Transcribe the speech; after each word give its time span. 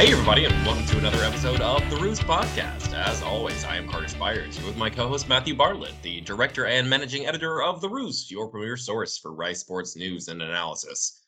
Hey, 0.00 0.12
everybody, 0.12 0.46
and 0.46 0.54
welcome 0.64 0.86
to 0.86 0.96
another 0.96 1.22
episode 1.22 1.60
of 1.60 1.90
the 1.90 1.96
Roost 1.96 2.22
Podcast. 2.22 2.94
As 2.94 3.22
always, 3.22 3.66
I 3.66 3.76
am 3.76 3.86
Carter 3.86 4.08
Spires, 4.08 4.56
here 4.56 4.66
with 4.66 4.78
my 4.78 4.88
co 4.88 5.06
host 5.06 5.28
Matthew 5.28 5.54
Bartlett, 5.54 5.92
the 6.00 6.22
director 6.22 6.64
and 6.64 6.88
managing 6.88 7.26
editor 7.26 7.62
of 7.62 7.82
The 7.82 7.88
Roost, 7.90 8.30
your 8.30 8.48
premier 8.48 8.78
source 8.78 9.18
for 9.18 9.34
Rice 9.34 9.60
sports 9.60 9.96
news 9.96 10.28
and 10.28 10.40
analysis. 10.40 11.26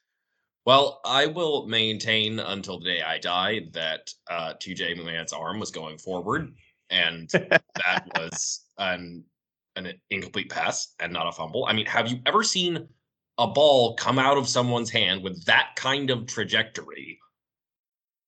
Well, 0.64 1.02
I 1.04 1.26
will 1.26 1.66
maintain 1.66 2.40
until 2.40 2.78
the 2.78 2.86
day 2.86 3.02
I 3.02 3.18
die 3.18 3.60
that 3.72 4.10
uh, 4.30 4.54
TJ 4.54 4.98
McMahon's 4.98 5.34
arm 5.34 5.60
was 5.60 5.70
going 5.70 5.98
forward, 5.98 6.54
and 6.88 7.28
that 7.30 8.04
was 8.16 8.64
an, 8.78 9.22
an 9.76 9.92
incomplete 10.08 10.48
pass 10.48 10.94
and 10.98 11.12
not 11.12 11.28
a 11.28 11.32
fumble. 11.32 11.66
I 11.66 11.74
mean, 11.74 11.84
have 11.84 12.08
you 12.08 12.20
ever 12.24 12.42
seen 12.42 12.88
a 13.36 13.46
ball 13.46 13.96
come 13.96 14.18
out 14.18 14.38
of 14.38 14.48
someone's 14.48 14.88
hand 14.88 15.22
with 15.22 15.44
that 15.44 15.72
kind 15.76 16.08
of 16.08 16.24
trajectory 16.24 17.18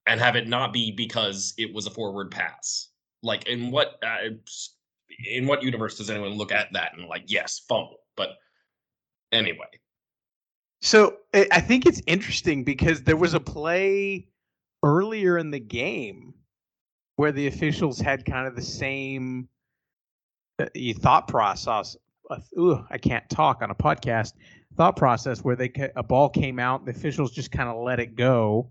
and 0.06 0.20
have 0.20 0.36
it 0.36 0.48
not 0.48 0.72
be 0.72 0.90
because 0.90 1.54
it 1.58 1.72
was 1.74 1.86
a 1.86 1.90
forward 1.90 2.30
pass? 2.30 2.88
Like, 3.22 3.46
in 3.48 3.70
what 3.70 3.98
uh, 4.02 4.30
in 5.30 5.46
what 5.46 5.62
universe 5.62 5.96
does 5.96 6.10
anyone 6.10 6.32
look 6.34 6.52
at 6.52 6.72
that 6.72 6.92
and 6.96 7.06
like, 7.08 7.24
yes, 7.26 7.62
fumble? 7.68 8.00
But 8.16 8.30
anyway, 9.32 9.66
So 10.84 11.16
I 11.32 11.62
think 11.62 11.86
it's 11.86 12.02
interesting 12.06 12.62
because 12.62 13.02
there 13.02 13.16
was 13.16 13.32
a 13.32 13.40
play 13.40 14.28
earlier 14.82 15.38
in 15.38 15.50
the 15.50 15.58
game 15.58 16.34
where 17.16 17.32
the 17.32 17.46
officials 17.46 17.98
had 17.98 18.26
kind 18.26 18.46
of 18.46 18.54
the 18.54 18.62
same 18.62 19.48
uh, 20.58 20.66
thought 21.00 21.26
process. 21.26 21.96
Uh, 22.28 22.38
ooh, 22.58 22.84
I 22.90 22.98
can't 22.98 23.28
talk 23.30 23.62
on 23.62 23.70
a 23.70 23.74
podcast. 23.74 24.34
Thought 24.76 24.96
process 24.96 25.42
where 25.42 25.56
they 25.56 25.72
a 25.96 26.02
ball 26.02 26.28
came 26.28 26.58
out, 26.58 26.84
the 26.84 26.90
officials 26.90 27.30
just 27.30 27.50
kind 27.50 27.70
of 27.70 27.82
let 27.82 27.98
it 27.98 28.14
go, 28.14 28.70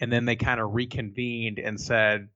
and 0.00 0.12
then 0.12 0.24
they 0.24 0.36
kind 0.36 0.60
of 0.60 0.74
reconvened 0.74 1.58
and 1.58 1.80
said, 1.80 2.28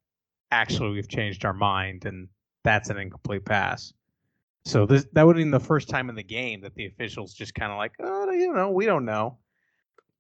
"Actually, 0.51 0.91
we've 0.91 1.09
changed 1.09 1.45
our 1.45 1.53
mind, 1.55 2.05
and 2.05 2.29
that's 2.65 2.91
an 2.91 2.99
incomplete 2.99 3.45
pass." 3.45 3.93
So 4.65 4.85
this 4.87 5.07
that 5.13 5.27
would 5.27 5.37
have 5.37 5.41
been 5.43 5.51
the 5.51 5.61
first 5.61 5.89
time 5.89 6.09
in 6.11 6.15
the 6.17 6.23
game 6.23 6.61
that 6.63 6.75
the 6.75 6.87
officials 6.87 7.33
just 7.35 7.55
kind 7.55 7.73
of 7.73 7.79
like, 7.79 7.93
oh, 8.01 8.31
you 8.33 8.53
know, 8.53 8.71
we 8.71 8.87
don't 8.87 9.05
know. 9.05 9.39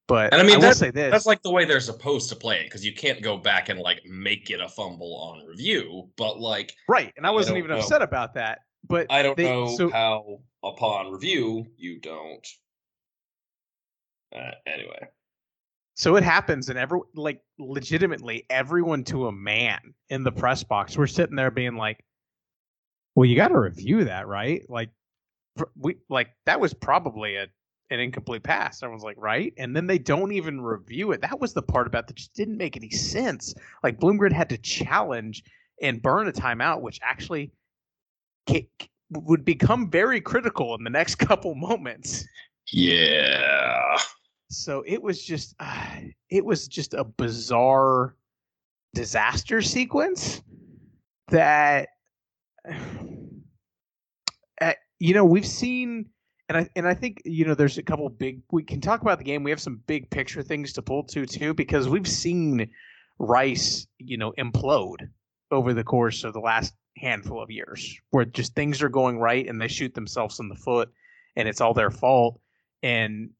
But 0.06 0.32
And 0.32 0.40
I 0.40 0.44
mean, 0.44 0.54
will 0.56 0.62
that- 0.62 0.76
say 0.76 0.90
this: 0.90 1.10
that's 1.12 1.26
like 1.26 1.42
the 1.42 1.50
way 1.50 1.66
they're 1.66 1.80
supposed 1.80 2.30
to 2.30 2.36
play 2.36 2.60
it 2.60 2.64
because 2.64 2.84
you 2.84 2.94
can't 2.94 3.20
go 3.22 3.36
back 3.36 3.68
and 3.68 3.78
like 3.78 4.00
make 4.06 4.48
it 4.50 4.58
a 4.60 4.68
fumble 4.68 5.16
on 5.16 5.44
review. 5.46 6.08
But 6.16 6.40
like, 6.40 6.72
right, 6.88 7.12
and 7.18 7.26
I 7.26 7.28
I 7.28 7.32
wasn't 7.32 7.56
don't 7.56 7.64
even 7.64 7.70
know. 7.76 7.82
upset 7.82 8.00
about 8.00 8.34
that. 8.34 8.60
But 8.88 9.06
I 9.10 9.22
don't 9.22 9.36
they- 9.36 9.44
know 9.44 9.76
So 9.76 9.90
how 9.90 10.40
upon 10.64 11.12
review 11.12 11.66
you 11.76 11.98
don't. 12.00 12.46
Uh, 14.34 14.52
anyway, 14.66 15.08
so 15.98 16.14
it 16.14 16.22
happens, 16.22 16.68
and 16.68 16.78
every 16.78 17.00
like 17.16 17.42
legitimately 17.58 18.46
everyone 18.48 19.02
to 19.04 19.26
a 19.26 19.32
man 19.32 19.80
in 20.10 20.22
the 20.22 20.30
press 20.30 20.62
box, 20.62 20.96
we're 20.96 21.08
sitting 21.08 21.34
there 21.34 21.50
being 21.50 21.74
like, 21.74 22.04
well, 23.16 23.26
you 23.26 23.34
got 23.34 23.48
to 23.48 23.58
review 23.58 24.04
that, 24.04 24.28
right? 24.28 24.62
Like, 24.68 24.90
we 25.76 25.96
like 26.08 26.28
that 26.46 26.60
was 26.60 26.72
probably 26.72 27.34
a 27.34 27.48
an 27.90 27.98
incomplete 27.98 28.44
pass. 28.44 28.80
Everyone's 28.80 29.02
like, 29.02 29.16
right? 29.18 29.52
And 29.58 29.74
then 29.74 29.88
they 29.88 29.98
don't 29.98 30.30
even 30.30 30.60
review 30.60 31.10
it. 31.10 31.20
That 31.20 31.40
was 31.40 31.52
the 31.52 31.62
part 31.62 31.88
about 31.88 32.06
that 32.06 32.16
just 32.16 32.34
didn't 32.34 32.58
make 32.58 32.76
any 32.76 32.90
sense. 32.90 33.52
Like 33.82 33.98
Bloomgren 33.98 34.32
had 34.32 34.50
to 34.50 34.58
challenge 34.58 35.42
and 35.82 36.00
burn 36.00 36.28
a 36.28 36.32
timeout, 36.32 36.80
which 36.80 37.00
actually 37.02 37.50
would 39.10 39.44
become 39.44 39.90
very 39.90 40.20
critical 40.20 40.76
in 40.76 40.84
the 40.84 40.90
next 40.90 41.14
couple 41.16 41.56
moments. 41.56 42.24
yeah, 42.70 43.96
So 44.50 44.82
it 44.86 45.02
was 45.02 45.22
just, 45.22 45.54
uh, 45.60 46.00
it 46.30 46.44
was 46.44 46.68
just 46.68 46.94
a 46.94 47.04
bizarre 47.04 48.16
disaster 48.94 49.60
sequence 49.60 50.42
that, 51.28 51.88
uh, 54.60 54.72
you 54.98 55.14
know, 55.14 55.24
we've 55.24 55.46
seen, 55.46 56.06
and 56.48 56.58
I 56.58 56.68
and 56.76 56.88
I 56.88 56.94
think 56.94 57.20
you 57.26 57.44
know, 57.44 57.54
there's 57.54 57.76
a 57.76 57.82
couple 57.82 58.08
big. 58.08 58.40
We 58.50 58.62
can 58.62 58.80
talk 58.80 59.02
about 59.02 59.18
the 59.18 59.24
game. 59.24 59.42
We 59.42 59.50
have 59.50 59.60
some 59.60 59.82
big 59.86 60.08
picture 60.10 60.42
things 60.42 60.72
to 60.72 60.82
pull 60.82 61.04
to 61.04 61.26
too, 61.26 61.52
because 61.52 61.88
we've 61.88 62.08
seen 62.08 62.70
Rice, 63.18 63.86
you 63.98 64.16
know, 64.16 64.32
implode 64.38 65.08
over 65.50 65.74
the 65.74 65.84
course 65.84 66.24
of 66.24 66.32
the 66.32 66.40
last 66.40 66.74
handful 66.96 67.42
of 67.42 67.50
years, 67.50 67.98
where 68.10 68.24
just 68.24 68.54
things 68.54 68.82
are 68.82 68.88
going 68.88 69.18
right 69.18 69.46
and 69.46 69.60
they 69.60 69.68
shoot 69.68 69.94
themselves 69.94 70.40
in 70.40 70.48
the 70.48 70.54
foot, 70.54 70.90
and 71.36 71.46
it's 71.48 71.60
all 71.60 71.74
their 71.74 71.90
fault. 71.90 72.40
And 72.82 73.30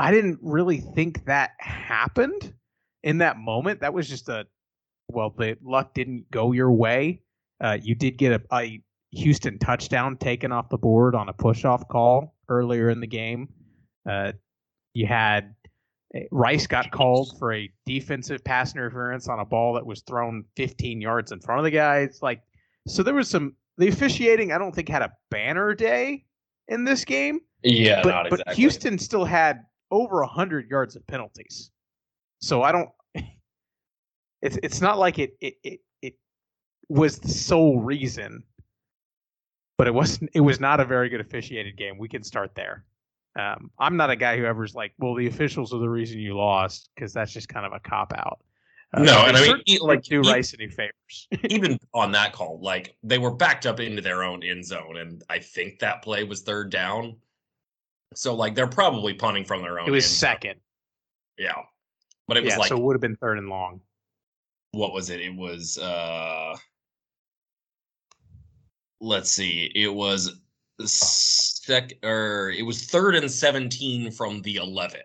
I 0.00 0.10
didn't 0.10 0.38
really 0.40 0.78
think 0.78 1.26
that 1.26 1.50
happened 1.58 2.54
in 3.02 3.18
that 3.18 3.36
moment. 3.36 3.80
That 3.80 3.92
was 3.92 4.08
just 4.08 4.30
a 4.30 4.46
well, 5.08 5.34
the 5.36 5.58
luck 5.62 5.92
didn't 5.92 6.30
go 6.30 6.52
your 6.52 6.72
way. 6.72 7.20
Uh, 7.60 7.76
you 7.82 7.94
did 7.94 8.16
get 8.16 8.32
a, 8.32 8.56
a 8.56 8.80
Houston 9.10 9.58
touchdown 9.58 10.16
taken 10.16 10.52
off 10.52 10.70
the 10.70 10.78
board 10.78 11.14
on 11.14 11.28
a 11.28 11.32
push-off 11.32 11.86
call 11.88 12.34
earlier 12.48 12.88
in 12.88 13.00
the 13.00 13.06
game. 13.06 13.48
Uh, 14.08 14.32
you 14.94 15.06
had 15.06 15.54
eh, 16.14 16.22
Rice 16.30 16.66
got 16.66 16.90
called 16.92 17.36
for 17.38 17.52
a 17.52 17.70
defensive 17.84 18.42
pass 18.42 18.74
interference 18.74 19.28
on 19.28 19.40
a 19.40 19.44
ball 19.44 19.74
that 19.74 19.84
was 19.84 20.00
thrown 20.02 20.44
15 20.56 21.00
yards 21.00 21.32
in 21.32 21.40
front 21.40 21.58
of 21.58 21.64
the 21.64 21.70
guys. 21.70 22.20
Like, 22.22 22.40
so 22.86 23.02
there 23.02 23.14
was 23.14 23.28
some. 23.28 23.54
The 23.76 23.88
officiating, 23.88 24.52
I 24.52 24.58
don't 24.58 24.74
think, 24.74 24.88
had 24.88 25.02
a 25.02 25.12
banner 25.30 25.74
day 25.74 26.24
in 26.68 26.84
this 26.84 27.04
game 27.04 27.40
yeah, 27.62 28.00
but, 28.02 28.26
exactly. 28.26 28.54
Houston 28.56 28.98
still 28.98 29.24
had 29.24 29.64
over 29.90 30.22
hundred 30.24 30.70
yards 30.70 30.96
of 30.96 31.06
penalties, 31.06 31.70
so 32.40 32.62
I 32.62 32.72
don't. 32.72 32.90
It's 34.42 34.58
it's 34.62 34.80
not 34.80 34.98
like 34.98 35.18
it 35.18 35.36
it 35.42 35.56
it, 35.62 35.80
it 36.00 36.14
was 36.88 37.18
the 37.18 37.28
sole 37.28 37.78
reason, 37.82 38.42
but 39.76 39.86
it 39.86 39.92
wasn't. 39.92 40.30
It 40.34 40.40
was 40.40 40.58
not 40.60 40.80
a 40.80 40.84
very 40.86 41.10
good 41.10 41.20
officiated 41.20 41.76
game. 41.76 41.98
We 41.98 42.08
can 42.08 42.22
start 42.22 42.54
there. 42.54 42.86
Um, 43.38 43.70
I'm 43.78 43.98
not 43.98 44.08
a 44.08 44.16
guy 44.16 44.38
who 44.38 44.44
ever's 44.44 44.74
like, 44.74 44.92
well, 44.98 45.14
the 45.14 45.26
officials 45.26 45.74
are 45.74 45.78
the 45.78 45.90
reason 45.90 46.18
you 46.18 46.36
lost 46.38 46.88
because 46.94 47.12
that's 47.12 47.32
just 47.32 47.50
kind 47.50 47.66
of 47.66 47.72
a 47.74 47.80
cop 47.80 48.14
out. 48.16 48.40
Uh, 48.94 49.02
No, 49.02 49.26
and 49.26 49.36
I 49.36 49.42
mean, 49.42 49.62
e- 49.66 49.78
like, 49.78 50.02
do 50.02 50.20
Rice 50.22 50.54
any 50.58 50.68
favors. 50.68 51.28
even 51.50 51.78
on 51.92 52.10
that 52.12 52.32
call, 52.32 52.58
like 52.62 52.96
they 53.02 53.18
were 53.18 53.34
backed 53.34 53.66
up 53.66 53.78
into 53.78 54.00
their 54.00 54.24
own 54.24 54.42
end 54.42 54.64
zone, 54.64 54.96
and 54.96 55.22
I 55.28 55.38
think 55.38 55.80
that 55.80 56.02
play 56.02 56.24
was 56.24 56.40
third 56.40 56.70
down. 56.70 57.16
So 58.14 58.34
like 58.34 58.54
they're 58.54 58.66
probably 58.66 59.14
punting 59.14 59.44
from 59.44 59.62
their 59.62 59.78
own. 59.80 59.88
it 59.88 59.90
was 59.90 60.04
end 60.04 60.12
second. 60.12 60.60
Yeah, 61.38 61.54
but 62.28 62.36
it 62.36 62.44
was 62.44 62.52
yeah, 62.54 62.58
like 62.58 62.68
so 62.68 62.76
it 62.76 62.82
would 62.82 62.94
have 62.94 63.00
been 63.00 63.16
third 63.16 63.38
and 63.38 63.48
long. 63.48 63.80
what 64.72 64.92
was 64.92 65.10
it? 65.10 65.20
It 65.20 65.34
was 65.34 65.78
uh 65.78 66.56
let's 69.00 69.30
see, 69.30 69.70
it 69.74 69.88
was 69.88 70.40
sec 70.84 71.92
or 72.02 72.50
it 72.56 72.62
was 72.62 72.84
third 72.84 73.14
and 73.14 73.30
17 73.30 74.10
from 74.10 74.40
the 74.42 74.56
11 74.56 75.00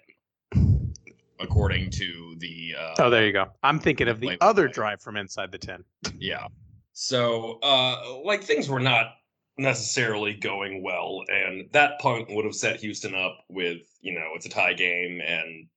according 1.42 1.90
to 1.90 2.34
the 2.38 2.74
uh 2.80 2.94
Oh, 3.00 3.10
there 3.10 3.26
you 3.26 3.34
go. 3.34 3.48
I'm 3.62 3.78
thinking 3.80 4.08
of 4.08 4.22
the 4.22 4.38
other 4.40 4.64
wait. 4.68 4.74
drive 4.74 5.02
from 5.02 5.18
inside 5.18 5.52
the 5.52 5.58
ten. 5.58 5.84
yeah 6.18 6.48
so 6.94 7.60
uh 7.62 8.20
like 8.24 8.42
things 8.42 8.70
were 8.70 8.80
not 8.80 9.16
necessarily 9.58 10.34
going 10.34 10.84
well 10.84 11.24
and 11.30 11.70
that 11.72 11.98
punt 12.00 12.28
would 12.30 12.44
have 12.44 12.56
set 12.56 12.80
houston 12.80 13.16
up 13.16 13.38
with 13.48 13.82
you 14.02 14.14
know 14.14 14.28
it's 14.36 14.46
a 14.46 14.50
tie 14.50 14.74
game 14.74 15.22
and 15.26 15.68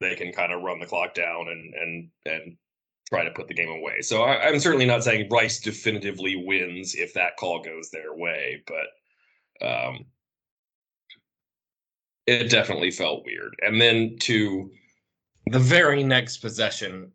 they 0.00 0.14
can 0.14 0.32
kind 0.32 0.52
of 0.52 0.62
run 0.62 0.78
the 0.78 0.86
clock 0.86 1.14
down 1.14 1.48
and 1.48 1.74
and 1.74 2.08
and 2.24 2.56
try 3.08 3.24
to 3.24 3.30
put 3.32 3.48
the 3.48 3.54
game 3.54 3.68
away. 3.68 4.00
So 4.02 4.22
I, 4.22 4.46
i'm 4.46 4.60
certainly 4.60 4.86
not 4.86 5.02
saying 5.02 5.28
rice 5.30 5.60
definitively 5.60 6.36
wins 6.36 6.94
if 6.94 7.12
that 7.14 7.36
call 7.36 7.62
goes 7.62 7.90
their 7.90 8.14
way 8.14 8.62
but 8.66 9.66
um 9.66 10.04
it 12.26 12.48
definitely 12.48 12.92
felt 12.92 13.24
weird. 13.24 13.56
And 13.60 13.80
then 13.80 14.16
to 14.20 14.70
the 15.46 15.58
very 15.58 16.04
next 16.04 16.36
possession 16.38 17.10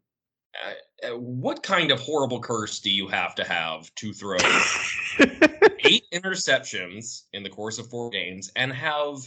uh, 0.66 1.08
uh, 1.08 1.18
what 1.18 1.64
kind 1.64 1.92
of 1.92 2.00
horrible 2.00 2.42
curse 2.42 2.80
do 2.80 2.90
you 2.90 3.08
have 3.08 3.36
to 3.36 3.44
have 3.44 3.94
to 3.96 4.14
throw 4.14 4.38
eight 5.86 6.06
interceptions 6.14 7.24
in 7.34 7.44
the 7.44 7.50
course 7.50 7.78
of 7.80 7.90
four 7.90 8.10
games 8.10 8.52
and 8.56 8.72
have 8.72 9.18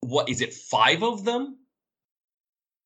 what 0.00 0.28
is 0.28 0.40
it 0.40 0.54
five 0.54 1.02
of 1.02 1.24
them 1.24 1.58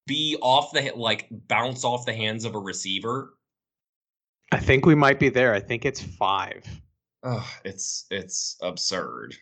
be 0.06 0.36
off 0.42 0.72
the 0.72 0.92
like 0.96 1.28
bounce 1.30 1.84
off 1.84 2.04
the 2.06 2.14
hands 2.14 2.44
of 2.44 2.54
a 2.54 2.58
receiver 2.58 3.34
I 4.52 4.60
think 4.60 4.86
we 4.86 4.94
might 4.94 5.18
be 5.18 5.30
there. 5.30 5.52
I 5.52 5.58
think 5.58 5.84
it's 5.84 6.00
five. 6.00 6.64
Ugh, 7.24 7.46
it's 7.64 8.06
it's 8.10 8.56
absurd 8.62 9.34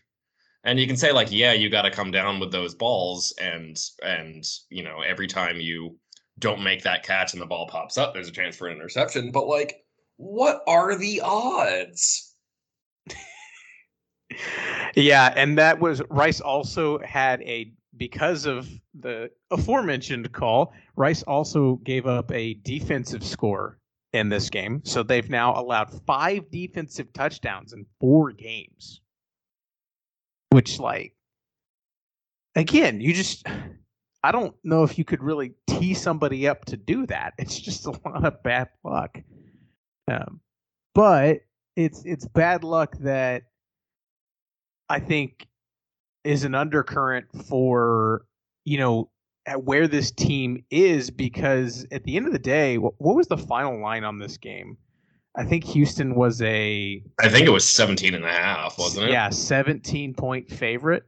and 0.63 0.79
you 0.79 0.87
can 0.87 0.95
say 0.95 1.11
like 1.11 1.31
yeah 1.31 1.53
you 1.53 1.69
got 1.69 1.83
to 1.83 1.91
come 1.91 2.11
down 2.11 2.39
with 2.39 2.51
those 2.51 2.73
balls 2.73 3.33
and 3.41 3.77
and 4.03 4.45
you 4.69 4.83
know 4.83 5.01
every 5.01 5.27
time 5.27 5.59
you 5.59 5.97
don't 6.39 6.63
make 6.63 6.83
that 6.83 7.03
catch 7.03 7.33
and 7.33 7.41
the 7.41 7.45
ball 7.45 7.67
pops 7.67 7.97
up 7.97 8.13
there's 8.13 8.27
a 8.27 8.31
chance 8.31 8.55
for 8.55 8.67
an 8.67 8.75
interception 8.75 9.31
but 9.31 9.47
like 9.47 9.83
what 10.17 10.61
are 10.67 10.95
the 10.95 11.21
odds 11.21 12.32
Yeah, 14.95 15.33
and 15.35 15.57
that 15.57 15.79
was 15.79 16.01
Rice 16.09 16.41
also 16.41 16.99
had 16.99 17.41
a 17.41 17.71
because 17.97 18.45
of 18.45 18.67
the 18.99 19.29
aforementioned 19.51 20.31
call, 20.31 20.73
Rice 20.95 21.23
also 21.23 21.75
gave 21.83 22.07
up 22.07 22.31
a 22.31 22.55
defensive 22.55 23.23
score 23.23 23.77
in 24.13 24.29
this 24.29 24.49
game. 24.49 24.81
So 24.83 25.03
they've 25.03 25.29
now 25.29 25.59
allowed 25.59 25.89
five 26.05 26.49
defensive 26.51 27.11
touchdowns 27.13 27.73
in 27.73 27.85
four 27.99 28.31
games. 28.31 29.01
Which, 30.51 30.79
like, 30.79 31.15
again, 32.55 33.01
you 33.01 33.13
just, 33.13 33.47
I 34.23 34.31
don't 34.31 34.55
know 34.63 34.83
if 34.83 34.97
you 34.97 35.03
could 35.03 35.23
really 35.23 35.53
tee 35.67 35.95
somebody 35.95 36.47
up 36.47 36.65
to 36.65 36.77
do 36.77 37.05
that. 37.07 37.33
It's 37.39 37.59
just 37.59 37.85
a 37.87 37.91
lot 38.05 38.23
of 38.25 38.41
bad 38.43 38.69
luck. 38.83 39.17
Um, 40.07 40.41
but 40.93 41.39
it's 41.75 42.03
it's 42.05 42.27
bad 42.27 42.63
luck 42.63 42.95
that 42.99 43.43
I 44.89 44.99
think 44.99 45.47
is 46.23 46.43
an 46.43 46.55
undercurrent 46.55 47.25
for 47.47 48.25
you 48.65 48.77
know 48.77 49.09
where 49.57 49.87
this 49.87 50.11
team 50.11 50.63
is 50.69 51.09
because 51.09 51.85
at 51.91 52.03
the 52.03 52.15
end 52.15 52.27
of 52.27 52.31
the 52.31 52.39
day, 52.39 52.77
what, 52.77 52.93
what, 52.97 53.15
was 53.15 53.27
the 53.27 53.37
final 53.37 53.79
line 53.81 54.03
on 54.03 54.17
this 54.17 54.37
game? 54.37 54.77
I 55.35 55.43
think 55.43 55.63
Houston 55.65 56.15
was 56.15 56.41
a 56.41 57.03
I 57.19 57.29
think 57.29 57.47
it 57.47 57.51
was 57.51 57.67
17 57.67 58.13
and 58.13 58.23
a 58.23 58.29
half, 58.29 58.77
wasn't 58.77 59.07
it? 59.07 59.11
Yeah, 59.11 59.29
17 59.29 60.13
point 60.13 60.49
favorite. 60.49 61.03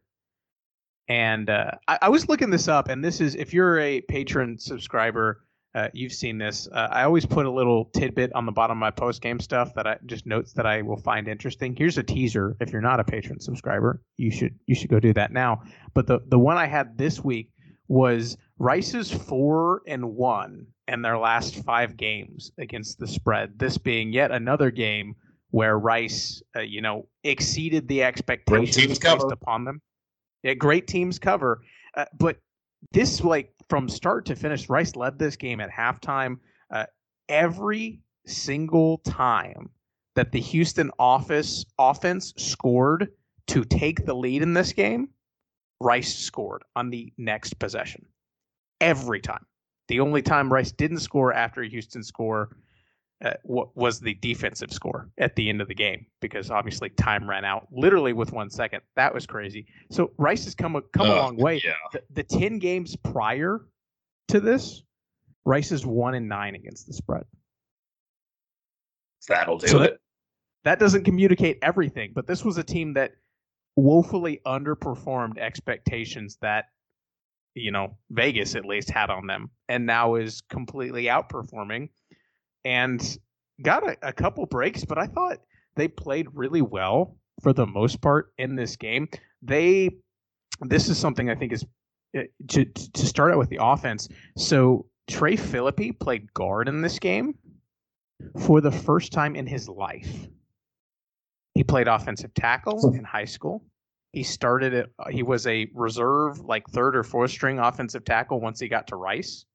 And 1.07 1.49
uh, 1.49 1.71
I, 1.87 1.99
I, 2.03 2.09
was 2.09 2.27
looking 2.27 2.49
this 2.49 2.67
up, 2.67 2.89
and 2.89 3.05
this 3.05 3.21
is 3.21 3.35
if 3.35 3.53
you're 3.53 3.79
a 3.79 4.01
Patreon 4.01 4.59
subscriber, 4.59 5.44
uh, 5.75 5.89
you've 5.93 6.13
seen 6.13 6.37
this. 6.37 6.69
Uh, 6.71 6.87
I 6.89 7.03
always 7.03 7.25
put 7.25 7.45
a 7.45 7.51
little 7.51 7.85
tidbit 7.93 8.31
on 8.33 8.45
the 8.45 8.51
bottom 8.53 8.77
of 8.77 8.79
my 8.79 8.91
post 8.91 9.21
game 9.21 9.41
stuff 9.41 9.73
that 9.75 9.85
I 9.85 9.97
just 10.05 10.25
notes 10.25 10.53
that 10.53 10.65
I 10.65 10.81
will 10.81 10.97
find 10.97 11.27
interesting. 11.27 11.75
Here's 11.75 11.97
a 11.97 12.03
teaser. 12.03 12.55
If 12.61 12.71
you're 12.71 12.81
not 12.81 13.01
a 13.01 13.03
Patreon 13.03 13.41
subscriber, 13.41 14.01
you 14.15 14.31
should 14.31 14.57
you 14.67 14.73
should 14.73 14.89
go 14.89 15.01
do 15.01 15.13
that 15.13 15.33
now. 15.33 15.61
But 15.93 16.07
the 16.07 16.19
the 16.27 16.39
one 16.39 16.55
I 16.55 16.65
had 16.65 16.97
this 16.97 17.21
week 17.21 17.51
was 17.89 18.37
Rice's 18.57 19.11
four 19.11 19.81
and 19.85 20.15
one 20.15 20.65
in 20.87 21.01
their 21.01 21.17
last 21.17 21.55
five 21.65 21.97
games 21.97 22.53
against 22.57 22.97
the 22.97 23.07
spread. 23.07 23.59
This 23.59 23.77
being 23.77 24.13
yet 24.13 24.31
another 24.31 24.71
game 24.71 25.13
where 25.51 25.77
Rice, 25.77 26.41
uh, 26.55 26.61
you 26.61 26.81
know, 26.81 27.07
exceeded 27.25 27.87
the 27.89 28.01
expectations 28.01 28.97
placed 28.97 29.31
upon 29.31 29.65
them. 29.65 29.81
Yeah, 30.41 30.53
great 30.53 30.87
teams 30.87 31.19
cover, 31.19 31.61
uh, 31.95 32.05
but 32.17 32.37
this 32.91 33.21
like 33.21 33.51
from 33.69 33.89
start 33.89 34.25
to 34.25 34.35
finish, 34.35 34.69
Rice 34.69 34.95
led 34.95 35.17
this 35.17 35.35
game 35.35 35.59
at 35.59 35.71
halftime. 35.71 36.37
Uh, 36.69 36.85
every 37.29 37.99
single 38.25 38.99
time 38.99 39.69
that 40.15 40.31
the 40.31 40.39
Houston 40.39 40.91
office 40.97 41.65
offense 41.77 42.33
scored 42.37 43.09
to 43.47 43.63
take 43.63 44.05
the 44.05 44.13
lead 44.13 44.41
in 44.41 44.53
this 44.53 44.73
game, 44.73 45.09
Rice 45.81 46.15
scored 46.15 46.63
on 46.75 46.89
the 46.89 47.11
next 47.17 47.59
possession. 47.59 48.05
Every 48.81 49.19
time. 49.19 49.45
The 49.87 49.99
only 49.99 50.21
time 50.21 50.51
Rice 50.51 50.71
didn't 50.71 50.99
score 50.99 51.33
after 51.33 51.61
a 51.61 51.69
Houston 51.69 52.03
score 52.03 52.55
uh, 53.25 53.33
was 53.43 53.99
the 53.99 54.13
defensive 54.15 54.71
score 54.71 55.09
at 55.17 55.35
the 55.35 55.49
end 55.49 55.59
of 55.59 55.67
the 55.67 55.73
game 55.73 56.05
because 56.21 56.51
obviously 56.51 56.89
time 56.89 57.27
ran 57.27 57.43
out 57.43 57.67
literally 57.71 58.13
with 58.13 58.31
one 58.31 58.51
second. 58.51 58.81
That 58.95 59.15
was 59.15 59.25
crazy. 59.25 59.65
So 59.89 60.11
Rice 60.17 60.45
has 60.45 60.53
come 60.53 60.75
a 60.75 60.81
come 60.81 61.09
uh, 61.09 61.13
a 61.13 61.15
long 61.15 61.35
way. 61.35 61.59
Yeah. 61.63 61.71
The, 61.91 62.03
the, 62.11 62.23
ten 62.23 62.59
games 62.59 62.95
prior 62.95 63.61
to 64.27 64.39
this, 64.39 64.83
Rice 65.43 65.71
is 65.71 65.85
one 65.87 66.13
and 66.13 66.29
nine 66.29 66.53
against 66.53 66.85
the 66.85 66.93
spread. 66.93 67.23
That'll 69.27 69.57
do 69.57 69.67
so 69.67 69.81
it. 69.81 69.81
That, 69.81 69.99
that 70.65 70.79
doesn't 70.79 71.03
communicate 71.03 71.57
everything, 71.63 72.11
but 72.13 72.27
this 72.27 72.45
was 72.45 72.59
a 72.59 72.63
team 72.63 72.93
that 72.93 73.13
woefully 73.75 74.39
underperformed 74.45 75.39
expectations 75.39 76.37
that 76.43 76.65
you 77.55 77.71
know 77.71 77.97
Vegas 78.11 78.53
at 78.53 78.65
least 78.65 78.91
had 78.91 79.09
on 79.09 79.25
them, 79.25 79.49
and 79.67 79.87
now 79.87 80.13
is 80.13 80.41
completely 80.41 81.05
outperforming 81.05 81.89
and 82.65 83.17
got 83.61 83.87
a, 83.87 83.95
a 84.01 84.11
couple 84.11 84.45
breaks, 84.45 84.83
but 84.83 84.97
I 84.97 85.05
thought 85.05 85.37
they 85.75 85.87
played 85.87 86.27
really 86.33 86.61
well 86.61 87.15
for 87.41 87.53
the 87.53 87.65
most 87.65 88.01
part 88.01 88.33
in 88.37 88.55
this 88.55 88.75
game. 88.75 89.07
They 89.41 89.91
this 90.61 90.89
is 90.89 90.97
something 90.97 91.29
I 91.29 91.35
think 91.35 91.53
is 91.53 91.65
uh, 92.17 92.23
to 92.49 92.65
to 92.65 93.05
start 93.05 93.31
out 93.31 93.37
with 93.37 93.49
the 93.49 93.59
offense. 93.61 94.09
So 94.37 94.87
Trey 95.07 95.35
Philippi 95.35 95.91
played 95.91 96.33
guard 96.33 96.67
in 96.67 96.81
this 96.81 96.99
game 96.99 97.35
for 98.39 98.61
the 98.61 98.71
first 98.71 99.11
time 99.11 99.35
in 99.35 99.45
his 99.45 99.69
life. 99.69 100.27
He 101.53 101.63
played 101.63 101.87
offensive 101.87 102.33
tackle 102.33 102.93
in 102.93 103.03
high 103.03 103.25
school. 103.25 103.63
He 104.11 104.23
started 104.23 104.73
it. 104.73 104.91
He 105.09 105.23
was 105.23 105.45
a 105.45 105.69
reserve, 105.73 106.39
like 106.39 106.67
third 106.67 106.95
or 106.95 107.03
fourth 107.03 107.31
string 107.31 107.59
offensive 107.59 108.05
tackle 108.05 108.39
once 108.39 108.59
he 108.59 108.67
got 108.67 108.87
to 108.87 108.95
Rice. 108.95 109.45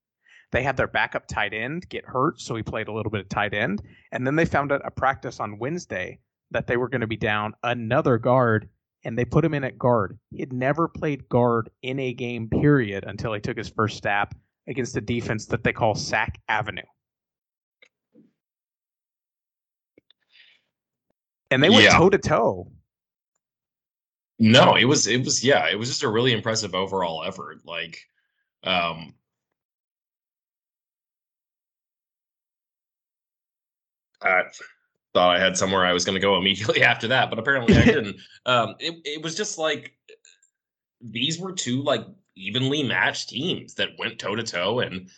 They 0.52 0.62
had 0.62 0.76
their 0.76 0.88
backup 0.88 1.26
tight 1.28 1.54
end 1.54 1.88
get 1.88 2.04
hurt, 2.04 2.40
so 2.40 2.56
he 2.56 2.62
played 2.62 2.88
a 2.88 2.92
little 2.92 3.10
bit 3.10 3.20
of 3.20 3.28
tight 3.28 3.54
end. 3.54 3.82
And 4.12 4.26
then 4.26 4.36
they 4.36 4.44
found 4.44 4.72
out 4.72 4.82
a 4.84 4.90
practice 4.90 5.38
on 5.38 5.58
Wednesday 5.58 6.18
that 6.50 6.66
they 6.66 6.76
were 6.76 6.88
going 6.88 7.02
to 7.02 7.06
be 7.06 7.16
down 7.16 7.54
another 7.62 8.18
guard, 8.18 8.68
and 9.04 9.16
they 9.16 9.24
put 9.24 9.44
him 9.44 9.54
in 9.54 9.62
at 9.62 9.78
guard. 9.78 10.18
He 10.30 10.40
had 10.40 10.52
never 10.52 10.88
played 10.88 11.28
guard 11.28 11.70
in 11.82 12.00
a 12.00 12.12
game, 12.12 12.48
period, 12.48 13.04
until 13.06 13.32
he 13.32 13.40
took 13.40 13.56
his 13.56 13.68
first 13.68 13.98
snap 13.98 14.34
against 14.66 14.96
a 14.96 15.00
defense 15.00 15.46
that 15.46 15.62
they 15.62 15.72
call 15.72 15.94
Sack 15.94 16.40
Avenue. 16.48 16.82
And 21.52 21.62
they 21.62 21.70
went 21.70 21.90
toe 21.90 22.10
to 22.10 22.18
toe. 22.18 22.70
No, 24.38 24.76
it 24.76 24.84
was 24.84 25.06
it 25.06 25.24
was 25.24 25.44
yeah, 25.44 25.68
it 25.68 25.78
was 25.78 25.88
just 25.88 26.02
a 26.02 26.08
really 26.08 26.32
impressive 26.32 26.74
overall 26.74 27.24
effort. 27.24 27.58
Like 27.64 27.98
um 28.64 29.14
I 34.22 34.42
thought 35.14 35.36
I 35.36 35.40
had 35.40 35.56
somewhere 35.56 35.84
I 35.84 35.92
was 35.92 36.04
going 36.04 36.14
to 36.14 36.20
go 36.20 36.36
immediately 36.38 36.82
after 36.82 37.08
that, 37.08 37.30
but 37.30 37.38
apparently 37.38 37.76
I 37.76 37.84
didn't. 37.84 38.16
um, 38.46 38.74
it 38.78 38.94
it 39.04 39.22
was 39.22 39.34
just 39.34 39.58
like 39.58 39.94
these 41.00 41.38
were 41.38 41.52
two 41.52 41.82
like 41.82 42.04
evenly 42.36 42.82
matched 42.82 43.30
teams 43.30 43.74
that 43.74 43.90
went 43.98 44.18
toe 44.18 44.36
to 44.36 44.42
toe, 44.42 44.80
and 44.80 45.08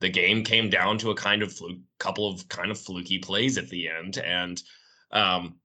the 0.00 0.08
game 0.08 0.44
came 0.44 0.70
down 0.70 0.98
to 0.98 1.10
a 1.10 1.14
kind 1.14 1.42
of 1.42 1.52
fluke, 1.52 1.78
couple 1.98 2.30
of 2.30 2.48
kind 2.48 2.70
of 2.70 2.78
fluky 2.78 3.18
plays 3.18 3.58
at 3.58 3.68
the 3.68 3.88
end, 3.88 4.18
and 4.18 4.62
um, 5.12 5.56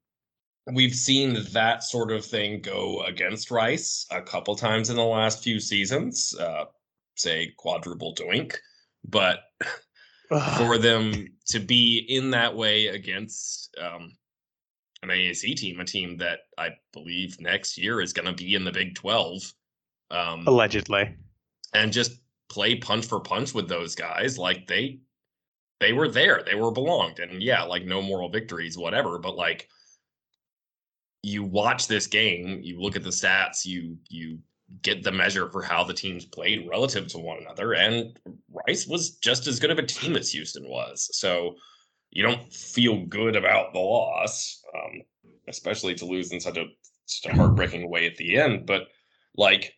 we've 0.74 0.96
seen 0.96 1.38
that 1.54 1.84
sort 1.84 2.12
of 2.12 2.26
thing 2.26 2.62
go 2.62 3.04
against 3.04 3.52
Rice 3.52 4.08
a 4.12 4.22
couple 4.22 4.56
times 4.56 4.90
in 4.90 4.96
the 4.96 5.04
last 5.04 5.44
few 5.44 5.60
seasons. 5.60 6.36
Uh, 6.40 6.66
say 7.16 7.54
quadruple 7.58 8.14
doink, 8.16 8.56
but 9.08 9.40
for 10.30 10.78
them 10.78 11.28
to 11.48 11.60
be 11.60 12.06
in 12.10 12.32
that 12.32 12.56
way 12.56 12.88
against 12.88 13.76
um, 13.82 14.12
an 15.04 15.10
AAC 15.10 15.56
team, 15.56 15.80
a 15.80 15.86
team 15.86 16.18
that 16.18 16.40
I 16.58 16.70
believe 16.94 17.40
next 17.40 17.78
year 17.78 18.02
is 18.02 18.14
going 18.14 18.28
to 18.28 18.34
be 18.34 18.56
in 18.56 18.64
the 18.64 18.72
Big 18.72 18.96
12. 18.96 19.54
Um, 20.12 20.48
Allegedly. 20.48 21.16
And 21.74 21.92
just 21.92 22.14
play 22.50 22.76
punch 22.76 23.06
for 23.06 23.20
punch 23.20 23.54
with 23.54 23.68
those 23.68 23.96
guys. 23.96 24.38
Like 24.38 24.68
they, 24.68 25.00
they 25.80 25.94
were 25.94 26.08
there, 26.08 26.42
they 26.46 26.56
were 26.56 26.72
belonged. 26.72 27.20
And 27.20 27.42
yeah, 27.42 27.64
like 27.64 27.86
no 27.86 28.02
moral 28.02 28.30
victories, 28.30 28.78
whatever. 28.78 29.20
But 29.20 29.36
like, 29.36 29.68
you 31.22 31.44
watch 31.44 31.88
this 31.88 32.06
game, 32.06 32.60
you 32.62 32.80
look 32.80 32.96
at 32.96 33.04
the 33.04 33.10
stats, 33.10 33.66
you, 33.66 33.98
you 34.10 34.38
get 34.82 35.04
the 35.04 35.12
measure 35.12 35.50
for 35.50 35.62
how 35.62 35.84
the 35.84 35.94
teams 35.94 36.26
played 36.26 36.68
relative 36.70 37.08
to 37.08 37.18
one 37.18 37.40
another. 37.42 37.74
And 37.74 38.18
Rice 38.68 38.88
was 38.88 39.18
just 39.18 39.48
as 39.48 39.60
good 39.60 39.72
of 39.72 39.80
a 39.80 39.84
team 39.84 40.16
as 40.16 40.32
Houston 40.32 40.68
was. 40.68 41.10
So 41.14 41.56
you 42.12 42.24
don't 42.24 42.52
feel 42.54 43.06
good 43.06 43.36
about 43.36 43.74
the 43.74 43.80
loss, 43.80 44.62
um, 44.74 45.02
especially 45.48 45.96
to 45.96 46.06
lose 46.06 46.32
in 46.32 46.40
such 46.40 46.58
a, 46.58 46.66
such 47.06 47.32
a 47.32 47.36
heartbreaking 47.36 47.90
way 47.90 48.06
at 48.08 48.16
the 48.18 48.38
end. 48.38 48.66
But 48.66 48.88
like, 49.36 49.74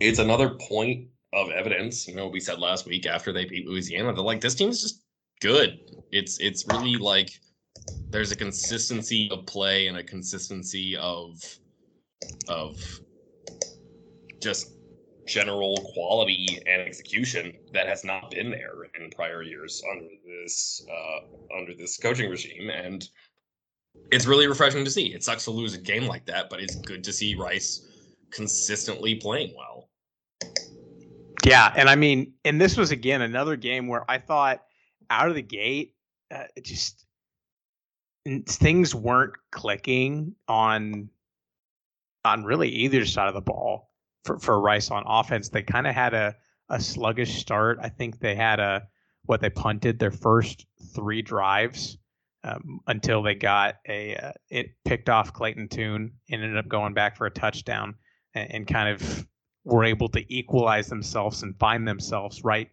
it's 0.00 0.18
another 0.18 0.50
point 0.50 1.08
of 1.32 1.50
evidence. 1.50 2.08
You 2.08 2.16
know, 2.16 2.28
we 2.28 2.40
said 2.40 2.58
last 2.58 2.86
week 2.86 3.06
after 3.06 3.32
they 3.32 3.44
beat 3.44 3.66
Louisiana, 3.66 4.12
that 4.12 4.22
like 4.22 4.40
this 4.40 4.54
team 4.54 4.70
is 4.70 4.82
just 4.82 5.02
good. 5.40 5.78
It's 6.10 6.38
it's 6.40 6.66
really 6.68 6.96
like 6.96 7.30
there's 8.10 8.32
a 8.32 8.36
consistency 8.36 9.28
of 9.32 9.46
play 9.46 9.86
and 9.86 9.96
a 9.98 10.02
consistency 10.02 10.96
of 10.96 11.40
of 12.48 12.76
just 14.40 14.72
general 15.30 15.76
quality 15.94 16.58
and 16.66 16.82
execution 16.82 17.56
that 17.72 17.86
has 17.86 18.04
not 18.04 18.30
been 18.30 18.50
there 18.50 18.90
in 18.98 19.10
prior 19.10 19.42
years 19.42 19.82
under 19.90 20.08
this 20.26 20.84
uh, 20.90 21.56
under 21.56 21.72
this 21.74 21.96
coaching 21.96 22.28
regime. 22.28 22.68
And 22.68 23.08
it's 24.10 24.26
really 24.26 24.48
refreshing 24.48 24.84
to 24.84 24.90
see. 24.90 25.14
It 25.14 25.22
sucks 25.22 25.44
to 25.44 25.52
lose 25.52 25.74
a 25.74 25.78
game 25.78 26.06
like 26.06 26.26
that 26.26 26.50
but 26.50 26.60
it's 26.60 26.74
good 26.74 27.04
to 27.04 27.12
see 27.12 27.36
rice 27.36 27.86
consistently 28.30 29.14
playing 29.14 29.54
well. 29.56 29.88
Yeah 31.44 31.72
and 31.76 31.88
i 31.88 31.96
mean 31.96 32.34
and 32.44 32.60
this 32.60 32.76
was 32.76 32.90
again 32.90 33.22
another 33.22 33.56
game 33.56 33.88
where 33.88 34.04
i 34.10 34.18
thought 34.18 34.62
out 35.08 35.28
of 35.28 35.34
the 35.34 35.42
gate 35.42 35.94
uh, 36.34 36.44
it 36.54 36.64
just 36.64 37.06
things 38.46 38.94
weren't 38.94 39.32
clicking 39.50 40.34
on 40.48 41.08
on 42.26 42.44
really 42.44 42.68
either 42.68 43.06
side 43.06 43.28
of 43.28 43.34
the 43.34 43.40
ball 43.40 43.89
for 44.24 44.38
for 44.38 44.60
Rice 44.60 44.90
on 44.90 45.04
offense. 45.06 45.48
They 45.48 45.62
kind 45.62 45.86
of 45.86 45.94
had 45.94 46.14
a 46.14 46.36
a 46.68 46.80
sluggish 46.80 47.38
start. 47.40 47.78
I 47.82 47.88
think 47.88 48.20
they 48.20 48.34
had 48.34 48.60
a 48.60 48.86
what 49.24 49.40
they 49.40 49.50
punted 49.50 49.98
their 49.98 50.10
first 50.10 50.66
three 50.94 51.22
drives 51.22 51.98
um, 52.44 52.80
until 52.86 53.22
they 53.22 53.34
got 53.34 53.76
a 53.88 54.16
uh, 54.16 54.32
it 54.48 54.70
picked 54.84 55.08
off 55.08 55.32
Clayton 55.32 55.68
Tune 55.68 56.12
and 56.30 56.42
ended 56.42 56.56
up 56.56 56.68
going 56.68 56.94
back 56.94 57.16
for 57.16 57.26
a 57.26 57.30
touchdown 57.30 57.94
and, 58.34 58.52
and 58.52 58.66
kind 58.66 58.88
of 58.88 59.26
were 59.64 59.84
able 59.84 60.08
to 60.08 60.34
equalize 60.34 60.88
themselves 60.88 61.42
and 61.42 61.58
find 61.58 61.86
themselves 61.86 62.42
right. 62.44 62.70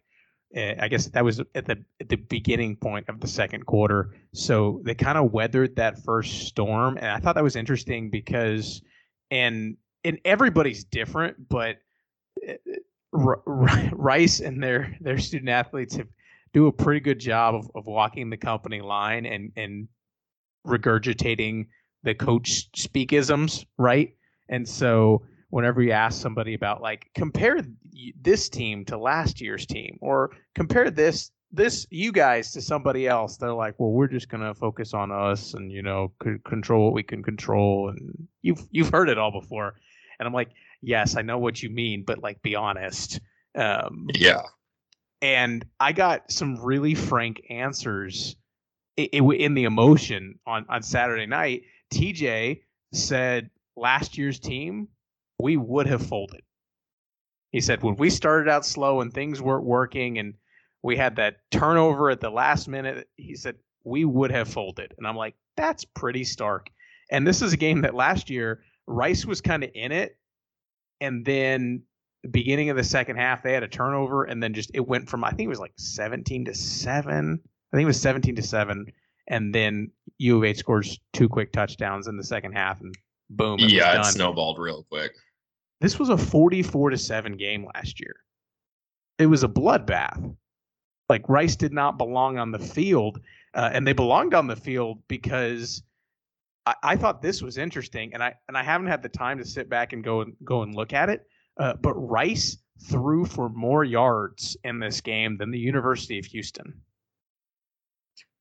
Uh, 0.56 0.74
I 0.80 0.88
guess 0.88 1.08
that 1.08 1.24
was 1.24 1.40
at 1.54 1.66
the 1.66 1.84
at 2.00 2.08
the 2.08 2.16
beginning 2.16 2.76
point 2.76 3.08
of 3.08 3.20
the 3.20 3.28
second 3.28 3.66
quarter. 3.66 4.14
So 4.32 4.80
they 4.84 4.94
kind 4.94 5.18
of 5.18 5.32
weathered 5.32 5.76
that 5.76 6.02
first 6.02 6.46
storm, 6.46 6.96
and 6.96 7.06
I 7.06 7.18
thought 7.18 7.34
that 7.34 7.44
was 7.44 7.56
interesting 7.56 8.10
because 8.10 8.80
and 9.30 9.76
and 10.04 10.18
everybody's 10.24 10.84
different, 10.84 11.48
but 11.48 11.76
eh, 12.46 12.56
eh, 12.66 12.76
R- 13.12 13.42
R- 13.46 13.90
Rice 13.92 14.40
and 14.40 14.62
their 14.62 14.96
their 15.00 15.18
student 15.18 15.48
athletes 15.48 15.96
have 15.96 16.08
do 16.52 16.66
a 16.66 16.72
pretty 16.72 17.00
good 17.00 17.18
job 17.18 17.54
of, 17.54 17.70
of 17.74 17.86
walking 17.86 18.30
the 18.30 18.36
company 18.36 18.80
line 18.80 19.26
and 19.26 19.52
and 19.56 19.88
regurgitating 20.66 21.66
the 22.02 22.14
coach 22.14 22.70
speakisms, 22.72 23.64
right? 23.76 24.14
And 24.48 24.68
so 24.68 25.22
whenever 25.50 25.82
you 25.82 25.92
ask 25.92 26.20
somebody 26.20 26.54
about 26.54 26.82
like 26.82 27.10
compare 27.14 27.60
this 28.20 28.48
team 28.48 28.84
to 28.84 28.98
last 28.98 29.40
year's 29.40 29.66
team 29.66 29.98
or 30.00 30.30
compare 30.54 30.90
this 30.90 31.30
this 31.50 31.86
you 31.90 32.12
guys 32.12 32.52
to 32.52 32.60
somebody 32.60 33.08
else, 33.08 33.38
they're 33.38 33.54
like, 33.54 33.74
well, 33.78 33.90
we're 33.90 34.06
just 34.06 34.28
gonna 34.28 34.54
focus 34.54 34.92
on 34.92 35.10
us 35.10 35.54
and 35.54 35.72
you 35.72 35.82
know 35.82 36.12
c- 36.22 36.36
control 36.44 36.84
what 36.84 36.94
we 36.94 37.02
can 37.02 37.22
control. 37.22 37.88
And 37.88 38.28
you've 38.42 38.66
you've 38.70 38.90
heard 38.90 39.08
it 39.08 39.18
all 39.18 39.32
before, 39.32 39.76
and 40.18 40.26
I'm 40.26 40.34
like, 40.34 40.50
yes, 40.82 41.16
I 41.16 41.22
know 41.22 41.38
what 41.38 41.62
you 41.62 41.70
mean, 41.70 42.04
but 42.06 42.22
like, 42.22 42.42
be 42.42 42.54
honest. 42.54 43.20
Um, 43.54 44.08
yeah 44.14 44.42
and 45.20 45.64
I 45.80 45.92
got 45.92 46.30
some 46.30 46.56
really 46.56 46.94
frank 46.94 47.42
answers 47.50 48.36
in 48.96 49.54
the 49.54 49.64
emotion 49.64 50.38
on 50.46 50.66
on 50.68 50.82
Saturday 50.82 51.26
night. 51.26 51.62
TJ 51.92 52.62
said 52.92 53.50
last 53.76 54.18
year's 54.18 54.38
team 54.38 54.88
we 55.38 55.56
would 55.56 55.86
have 55.86 56.04
folded. 56.04 56.42
He 57.50 57.60
said 57.60 57.82
when 57.82 57.96
we 57.96 58.10
started 58.10 58.50
out 58.50 58.66
slow 58.66 59.00
and 59.00 59.12
things 59.12 59.40
weren't 59.40 59.64
working 59.64 60.18
and 60.18 60.34
we 60.82 60.96
had 60.96 61.16
that 61.16 61.38
turnover 61.50 62.10
at 62.10 62.20
the 62.20 62.30
last 62.30 62.68
minute, 62.68 63.08
he 63.16 63.34
said 63.34 63.56
we 63.84 64.04
would 64.04 64.30
have 64.30 64.48
folded. 64.48 64.94
And 64.98 65.06
I'm 65.06 65.16
like, 65.16 65.34
that's 65.56 65.84
pretty 65.84 66.24
stark. 66.24 66.70
And 67.10 67.26
this 67.26 67.40
is 67.40 67.52
a 67.52 67.56
game 67.56 67.80
that 67.82 67.94
last 67.94 68.30
year 68.30 68.62
Rice 68.88 69.24
was 69.24 69.40
kind 69.40 69.62
of 69.62 69.70
in 69.74 69.92
it 69.92 70.18
and 71.00 71.24
then 71.24 71.82
the 72.22 72.28
beginning 72.28 72.70
of 72.70 72.76
the 72.76 72.84
second 72.84 73.16
half, 73.16 73.42
they 73.42 73.52
had 73.52 73.62
a 73.62 73.68
turnover, 73.68 74.24
and 74.24 74.42
then 74.42 74.52
just 74.52 74.70
it 74.74 74.86
went 74.86 75.08
from 75.08 75.24
I 75.24 75.30
think 75.30 75.42
it 75.42 75.48
was 75.48 75.60
like 75.60 75.72
17 75.76 76.46
to 76.46 76.54
seven. 76.54 77.40
I 77.72 77.76
think 77.76 77.84
it 77.84 77.86
was 77.86 78.00
17 78.00 78.36
to 78.36 78.42
seven, 78.42 78.86
and 79.28 79.54
then 79.54 79.90
U 80.18 80.38
of 80.38 80.44
H 80.44 80.58
scores 80.58 80.98
two 81.12 81.28
quick 81.28 81.52
touchdowns 81.52 82.08
in 82.08 82.16
the 82.16 82.24
second 82.24 82.52
half, 82.52 82.80
and 82.80 82.94
boom. 83.30 83.60
It 83.60 83.70
yeah, 83.70 84.00
it 84.00 84.04
snowballed 84.06 84.58
real 84.58 84.84
quick. 84.84 85.12
This 85.80 85.98
was 85.98 86.08
a 86.08 86.18
44 86.18 86.90
to 86.90 86.98
seven 86.98 87.36
game 87.36 87.68
last 87.74 88.00
year. 88.00 88.16
It 89.18 89.26
was 89.26 89.44
a 89.44 89.48
bloodbath. 89.48 90.34
Like 91.08 91.28
Rice 91.28 91.56
did 91.56 91.72
not 91.72 91.98
belong 91.98 92.38
on 92.38 92.50
the 92.50 92.58
field, 92.58 93.20
uh, 93.54 93.70
and 93.72 93.86
they 93.86 93.92
belonged 93.92 94.34
on 94.34 94.46
the 94.46 94.56
field 94.56 95.02
because. 95.08 95.82
I, 96.68 96.92
I 96.92 96.96
thought 96.96 97.22
this 97.22 97.42
was 97.42 97.58
interesting, 97.58 98.14
and 98.14 98.22
I 98.22 98.34
and 98.48 98.56
I 98.56 98.62
haven't 98.62 98.88
had 98.88 99.02
the 99.02 99.08
time 99.08 99.38
to 99.38 99.44
sit 99.44 99.68
back 99.68 99.92
and 99.92 100.02
go 100.02 100.20
and 100.22 100.34
go 100.44 100.62
and 100.62 100.74
look 100.74 100.92
at 100.92 101.08
it 101.10 101.26
uh, 101.58 101.74
but 101.74 101.94
Rice 101.94 102.58
threw 102.88 103.24
for 103.24 103.48
more 103.48 103.84
yards 103.84 104.56
in 104.64 104.78
this 104.78 105.00
game 105.00 105.36
than 105.36 105.50
the 105.50 105.58
University 105.58 106.18
of 106.18 106.24
Houston. 106.26 106.80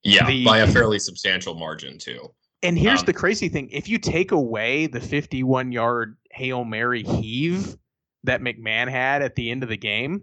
Yeah, 0.03 0.25
the, 0.27 0.45
by 0.45 0.59
a 0.59 0.67
fairly 0.67 0.99
substantial 0.99 1.55
margin 1.55 1.97
too. 1.97 2.31
And 2.63 2.77
here's 2.77 3.01
um, 3.01 3.07
the 3.07 3.13
crazy 3.13 3.49
thing: 3.49 3.69
if 3.71 3.89
you 3.89 3.97
take 3.97 4.31
away 4.31 4.87
the 4.87 5.01
51 5.01 5.71
yard 5.71 6.17
hail 6.31 6.63
mary 6.63 7.03
heave 7.03 7.75
that 8.23 8.41
McMahon 8.41 8.89
had 8.89 9.21
at 9.21 9.35
the 9.35 9.49
end 9.49 9.63
of 9.63 9.69
the 9.69 9.77
game, 9.77 10.21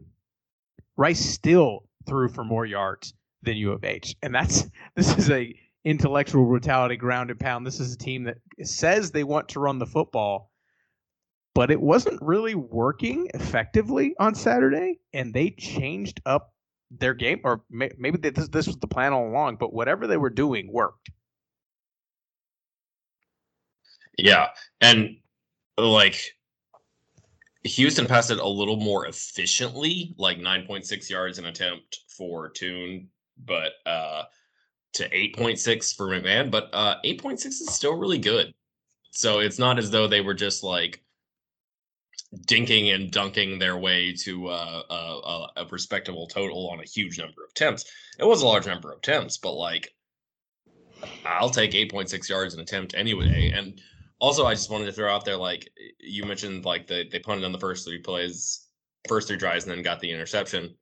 Rice 0.96 1.20
still 1.20 1.88
threw 2.06 2.28
for 2.28 2.44
more 2.44 2.64
yards 2.64 3.14
than 3.42 3.56
U 3.56 3.73
of 3.73 3.84
H, 3.84 4.14
and 4.23 4.34
that's 4.34 4.68
this 4.96 5.16
is 5.18 5.30
a 5.30 5.54
intellectual 5.85 6.47
brutality 6.47 6.97
ground 6.97 7.31
and 7.31 7.38
pound. 7.38 7.67
This 7.67 7.81
is 7.81 7.95
a 7.95 7.99
team 7.99 8.25
that 8.25 8.38
says 8.62 9.11
they 9.11 9.25
want 9.25 9.49
to 9.50 9.61
run 9.61 9.79
the 9.79 9.87
football, 9.87 10.50
but 11.55 11.71
it 11.71 11.81
wasn't 11.81 12.21
really 12.23 12.55
working 12.55 13.29
effectively 13.35 14.14
on 14.19 14.35
Saturday, 14.35 14.99
and 15.12 15.33
they 15.33 15.50
changed 15.50 16.21
up 16.26 16.53
their 16.91 17.14
game, 17.14 17.41
or 17.45 17.62
may, 17.71 17.91
maybe 17.99 18.19
this 18.19 18.49
this 18.49 18.67
was 18.67 18.76
the 18.79 18.87
plan 18.87 19.12
all 19.12 19.29
along. 19.29 19.57
But 19.57 19.73
whatever 19.73 20.07
they 20.07 20.17
were 20.17 20.31
doing 20.31 20.73
worked. 20.73 21.11
Yeah, 24.17 24.49
and 24.81 25.17
like 25.76 26.21
Houston 27.64 28.07
passed 28.07 28.31
it 28.31 28.38
a 28.38 28.47
little 28.47 28.76
more 28.76 29.07
efficiently, 29.07 30.14
like 30.19 30.38
9.6 30.38 31.11
yards 31.11 31.38
an 31.38 31.47
attempt 31.47 32.00
for 32.09 32.50
Tune, 32.50 33.09
but 33.45 33.73
uh 33.87 34.25
to 34.94 35.08
8.6 35.08 35.96
for 35.96 36.08
McMahon, 36.08 36.50
but 36.50 36.70
uh 36.72 36.96
8.6 37.04 37.46
is 37.46 37.74
still 37.74 37.96
really 37.96 38.18
good. 38.18 38.54
So 39.10 39.40
it's 39.40 39.58
not 39.58 39.78
as 39.78 39.90
though 39.90 40.08
they 40.08 40.20
were 40.20 40.34
just 40.34 40.64
like 40.64 41.02
dinking 42.46 42.94
and 42.94 43.10
dunking 43.10 43.58
their 43.58 43.76
way 43.76 44.12
to 44.12 44.48
uh, 44.48 44.82
a, 44.90 45.60
a, 45.60 45.66
respectable 45.70 46.26
total 46.26 46.68
on 46.70 46.80
a 46.80 46.84
huge 46.84 47.18
number 47.18 47.44
of 47.44 47.50
attempts. 47.50 47.84
It 48.18 48.24
was 48.24 48.42
a 48.42 48.46
large 48.46 48.66
number 48.66 48.90
of 48.90 48.98
attempts, 48.98 49.38
but 49.38 49.52
like 49.52 49.94
I'll 51.24 51.50
take 51.50 51.72
8.6 51.72 52.28
yards 52.28 52.54
an 52.54 52.60
attempt 52.60 52.94
anyway. 52.94 53.52
And 53.54 53.80
also, 54.18 54.46
I 54.46 54.54
just 54.54 54.70
wanted 54.70 54.86
to 54.86 54.92
throw 54.92 55.12
out 55.12 55.24
there, 55.24 55.36
like 55.36 55.70
you 55.98 56.24
mentioned, 56.24 56.64
like 56.64 56.86
the, 56.86 57.04
they 57.10 57.18
punted 57.18 57.44
on 57.44 57.52
the 57.52 57.58
first 57.58 57.86
three 57.86 57.98
plays, 57.98 58.68
first 59.08 59.28
three 59.28 59.36
drives, 59.36 59.64
and 59.64 59.72
then 59.72 59.82
got 59.82 60.00
the 60.00 60.10
interception. 60.10 60.74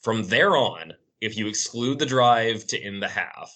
From 0.00 0.26
there 0.26 0.56
on, 0.56 0.92
if 1.20 1.36
you 1.36 1.48
exclude 1.48 1.98
the 1.98 2.06
drive 2.06 2.66
to 2.68 2.80
end 2.80 3.02
the 3.02 3.08
half, 3.08 3.52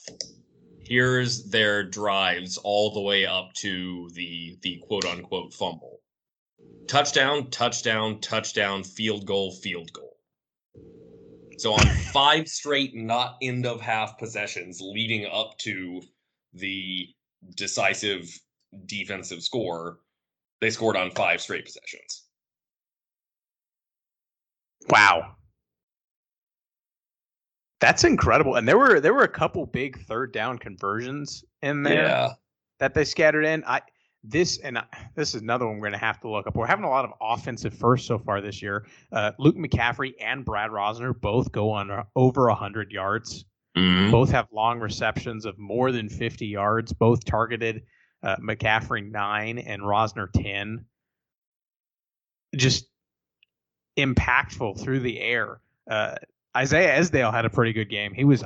here's 0.85 1.45
their 1.51 1.85
drives 1.85 2.59
all 2.59 2.93
the 2.93 3.01
way 3.01 3.27
up 3.27 3.53
to 3.55 4.11
the 4.15 4.59
the 4.63 4.79
quote 4.87 5.05
unquote 5.05 5.53
fumble 5.55 6.03
touchdown, 6.93 7.49
touchdown, 7.51 8.21
touchdown, 8.21 8.83
field 8.85 9.25
goal, 9.27 9.53
field 9.53 9.91
goal. 9.93 10.17
So 11.57 11.73
on 11.73 11.87
five 12.13 12.49
straight 12.49 12.95
not 12.95 13.37
end 13.41 13.67
of 13.67 13.81
half 13.81 14.19
possessions 14.19 14.81
leading 14.83 15.27
up 15.27 15.57
to 15.59 16.03
the 16.53 17.09
decisive 17.57 18.29
defensive 18.87 19.43
score, 19.43 19.99
they 20.61 20.71
scored 20.71 20.97
on 20.97 21.11
five 21.11 21.41
straight 21.41 21.65
possessions. 21.65 22.27
Wow. 24.89 25.37
That's 27.83 28.05
incredible. 28.05 28.55
And 28.55 28.69
there 28.69 28.79
were 28.79 29.01
there 29.01 29.13
were 29.13 29.25
a 29.25 29.29
couple 29.29 29.67
big 29.67 29.99
third 30.05 30.33
down 30.33 30.57
conversions 30.57 31.45
in 31.63 31.83
there 31.83 32.05
yeah. 32.05 32.29
that 32.79 32.95
they 32.95 33.05
scattered 33.05 33.45
in. 33.45 33.65
I 33.67 33.81
this 34.23 34.59
and 34.59 34.79
this 35.17 35.35
is 35.35 35.43
another 35.43 35.67
one 35.67 35.79
we're 35.79 35.89
going 35.89 35.99
to 35.99 36.07
have 36.07 36.21
to 36.21 36.31
look 36.31 36.47
up. 36.47 36.55
We're 36.55 36.69
having 36.69 36.85
a 36.85 36.89
lot 36.89 37.05
of 37.05 37.11
offensive 37.21 37.75
first 37.75 38.07
so 38.07 38.21
far 38.21 38.41
this 38.41 38.63
year. 38.63 38.87
Uh, 39.11 39.33
Luke 39.41 39.57
McCaffrey 39.57 40.13
and 40.21 40.45
Brad 40.45 40.71
Rozner 40.71 41.13
both 41.21 41.51
go 41.51 41.71
on 41.71 41.91
uh, 41.91 42.05
over 42.15 42.47
100 42.47 42.93
yards. 42.93 43.47
Mm-hmm. 43.77 44.13
Both 44.13 44.31
have 44.31 44.47
long 44.53 44.79
receptions 44.79 45.45
of 45.45 45.59
more 45.59 45.91
than 45.91 46.09
50 46.09 46.47
yards. 46.47 46.93
Both 46.93 47.25
targeted 47.25 47.83
uh, 48.23 48.37
McCaffrey 48.37 49.11
nine 49.11 49.59
and 49.59 49.83
Rozner 49.83 50.29
10. 50.33 50.85
Just 52.55 52.87
impactful 53.99 54.81
through 54.81 55.01
the 55.01 55.19
air. 55.19 55.61
Uh, 55.91 56.15
Isaiah 56.57 56.99
Esdale 56.99 57.33
had 57.33 57.45
a 57.45 57.51
pretty 57.51 57.73
good 57.73 57.89
game. 57.89 58.13
He 58.15 58.25
was 58.25 58.45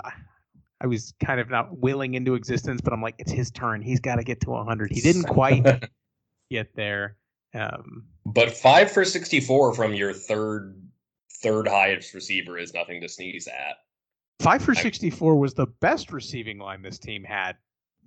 I 0.81 0.87
was 0.87 1.15
kind 1.25 1.41
of 1.41 1.49
not 1.49 1.79
willing 1.79 2.15
into 2.15 2.35
existence, 2.35 2.81
but 2.81 2.93
I'm 2.93 3.01
like, 3.01 3.15
it's 3.19 3.33
his 3.33 3.51
turn. 3.51 3.81
He's 3.81 4.01
got 4.01 4.17
to 4.17 4.25
get 4.25 4.41
to 4.43 4.51
100. 4.51 4.91
He 4.93 5.01
didn't 5.01 5.25
quite 5.25 5.65
get 6.51 6.75
there. 6.75 7.17
Um, 7.55 8.05
but 8.27 8.53
five 8.53 8.91
for 8.91 9.05
64 9.05 9.75
from 9.75 9.95
your 9.95 10.13
third 10.13 10.81
third 11.43 11.69
highest 11.69 12.15
receiver 12.15 12.59
is 12.59 12.75
nothing 12.75 13.01
to 13.01 13.09
sneeze 13.09 13.47
at. 13.47 13.77
Five 14.41 14.63
for 14.63 14.75
64 14.75 15.37
was 15.37 15.55
the 15.55 15.67
best 15.67 16.13
receiving 16.13 16.59
line 16.59 16.83
this 16.83 16.99
team 16.99 17.25
had 17.25 17.57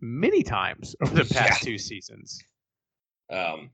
many 0.01 0.43
times 0.43 0.95
over 1.01 1.15
the 1.15 1.25
past 1.33 1.63
yeah. 1.63 1.71
two 1.71 1.77
seasons. 1.77 2.39
Um, 3.31 3.71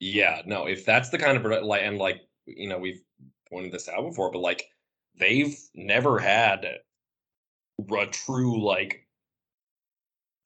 yeah, 0.00 0.42
no, 0.44 0.66
if 0.66 0.84
that's 0.84 1.08
the 1.08 1.18
kind 1.18 1.38
of 1.38 1.64
like, 1.64 1.82
and 1.82 1.98
like 1.98 2.20
you 2.46 2.68
know, 2.68 2.78
we've 2.78 3.00
pointed 3.48 3.72
this 3.72 3.88
out 3.88 4.02
before, 4.02 4.30
but 4.30 4.40
like 4.40 4.66
they've 5.18 5.56
never 5.74 6.18
had 6.18 6.64
a 6.64 8.06
true 8.06 8.64
like 8.64 9.06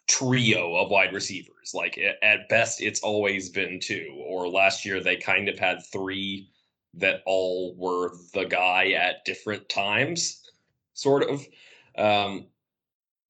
trio 0.09 0.75
of 0.77 0.91
wide 0.91 1.13
receivers. 1.13 1.73
Like 1.75 1.99
at 2.23 2.49
best, 2.49 2.81
it's 2.81 3.01
always 3.01 3.51
been 3.51 3.81
two. 3.81 4.23
Or 4.27 4.49
last 4.49 4.85
year, 4.85 5.01
they 5.01 5.17
kind 5.17 5.49
of 5.49 5.59
had 5.59 5.85
three 5.85 6.51
that 6.95 7.23
all 7.27 7.75
were 7.77 8.13
the 8.35 8.45
guy 8.45 8.93
at 8.93 9.25
different 9.25 9.69
times, 9.69 10.43
sort 10.95 11.23
of. 11.25 11.47
Um, 11.97 12.47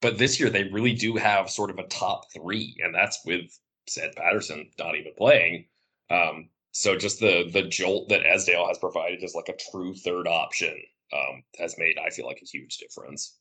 but 0.00 0.18
this 0.18 0.38
year, 0.38 0.50
they 0.50 0.64
really 0.64 0.95
do 0.95 1.16
have 1.16 1.50
sort 1.50 1.71
of 1.71 1.78
a 1.78 1.88
top 1.88 2.33
three, 2.33 2.76
and 2.83 2.95
that's 2.95 3.21
with 3.26 3.59
said 3.88 4.14
Patterson 4.16 4.71
not 4.78 4.97
even 4.97 5.12
playing. 5.16 5.64
Um, 6.11 6.49
so 6.73 6.97
just 6.97 7.21
the 7.21 7.50
the 7.52 7.62
jolt 7.62 8.09
that 8.11 8.25
Esdale 8.25 8.68
has 8.68 8.78
provided 8.78 9.23
is 9.25 9.35
like 9.35 9.49
a 9.49 9.71
true 9.71 9.95
third 9.95 10.28
option 10.28 10.80
um, 11.12 11.42
has 11.58 11.76
made 11.78 11.96
I 11.98 12.10
feel 12.10 12.26
like 12.26 12.40
a 12.42 12.46
huge 12.46 12.78
difference. 12.78 13.38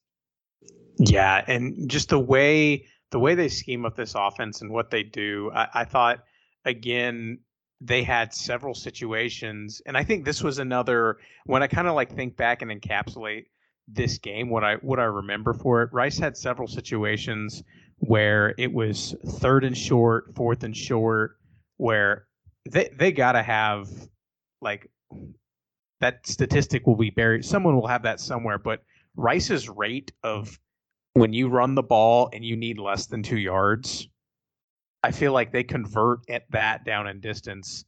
Yeah, 0.99 1.43
and 1.47 1.89
just 1.89 2.09
the 2.09 2.19
way 2.19 2.85
the 3.11 3.19
way 3.19 3.35
they 3.35 3.49
scheme 3.49 3.85
up 3.85 3.95
this 3.95 4.15
offense 4.15 4.61
and 4.61 4.71
what 4.71 4.89
they 4.89 5.03
do, 5.03 5.51
I, 5.53 5.67
I 5.73 5.83
thought 5.85 6.23
again 6.65 7.39
they 7.79 8.03
had 8.03 8.33
several 8.33 8.73
situations, 8.73 9.81
and 9.85 9.95
I 9.95 10.03
think 10.03 10.25
this 10.25 10.43
was 10.43 10.59
another 10.59 11.17
when 11.45 11.63
I 11.63 11.67
kind 11.67 11.87
of 11.87 11.95
like 11.95 12.15
think 12.15 12.35
back 12.35 12.61
and 12.61 12.71
encapsulate 12.71 13.45
this 13.87 14.17
game, 14.17 14.49
what 14.49 14.63
I 14.63 14.75
what 14.75 14.99
I 14.99 15.05
remember 15.05 15.53
for 15.53 15.83
it, 15.83 15.93
Rice 15.93 16.17
had 16.17 16.35
several 16.35 16.67
situations 16.67 17.63
where 17.99 18.53
it 18.57 18.71
was 18.71 19.15
third 19.39 19.63
and 19.63 19.77
short, 19.77 20.35
fourth 20.35 20.63
and 20.63 20.75
short, 20.75 21.37
where 21.77 22.27
they 22.69 22.89
they 22.95 23.11
gotta 23.11 23.41
have 23.41 23.87
like 24.61 24.89
that 25.99 26.25
statistic 26.27 26.85
will 26.85 26.95
be 26.95 27.09
buried. 27.09 27.45
Someone 27.45 27.75
will 27.75 27.87
have 27.87 28.03
that 28.03 28.19
somewhere, 28.19 28.57
but 28.57 28.83
Rice's 29.15 29.67
rate 29.67 30.11
of 30.23 30.59
when 31.13 31.33
you 31.33 31.49
run 31.49 31.75
the 31.75 31.83
ball 31.83 32.29
and 32.33 32.45
you 32.45 32.55
need 32.55 32.77
less 32.79 33.07
than 33.07 33.23
two 33.23 33.37
yards, 33.37 34.07
I 35.03 35.11
feel 35.11 35.33
like 35.33 35.51
they 35.51 35.63
convert 35.63 36.19
at 36.29 36.49
that 36.51 36.85
down 36.85 37.07
in 37.07 37.19
distance 37.19 37.85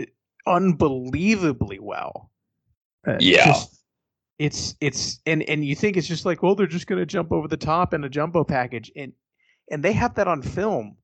eh, 0.00 0.06
unbelievably 0.46 1.78
well. 1.78 2.30
Uh, 3.06 3.16
yeah. 3.20 3.46
Just, 3.46 3.76
it's 4.38 4.74
it's 4.80 5.20
and 5.26 5.42
and 5.42 5.64
you 5.64 5.74
think 5.74 5.98
it's 5.98 6.08
just 6.08 6.24
like 6.24 6.42
well 6.42 6.54
they're 6.54 6.66
just 6.66 6.86
going 6.86 6.98
to 6.98 7.04
jump 7.04 7.30
over 7.30 7.46
the 7.46 7.58
top 7.58 7.92
in 7.92 8.02
a 8.04 8.08
jumbo 8.08 8.42
package 8.42 8.90
and 8.96 9.12
and 9.70 9.82
they 9.82 9.92
have 9.92 10.14
that 10.14 10.26
on 10.26 10.40
film 10.40 10.96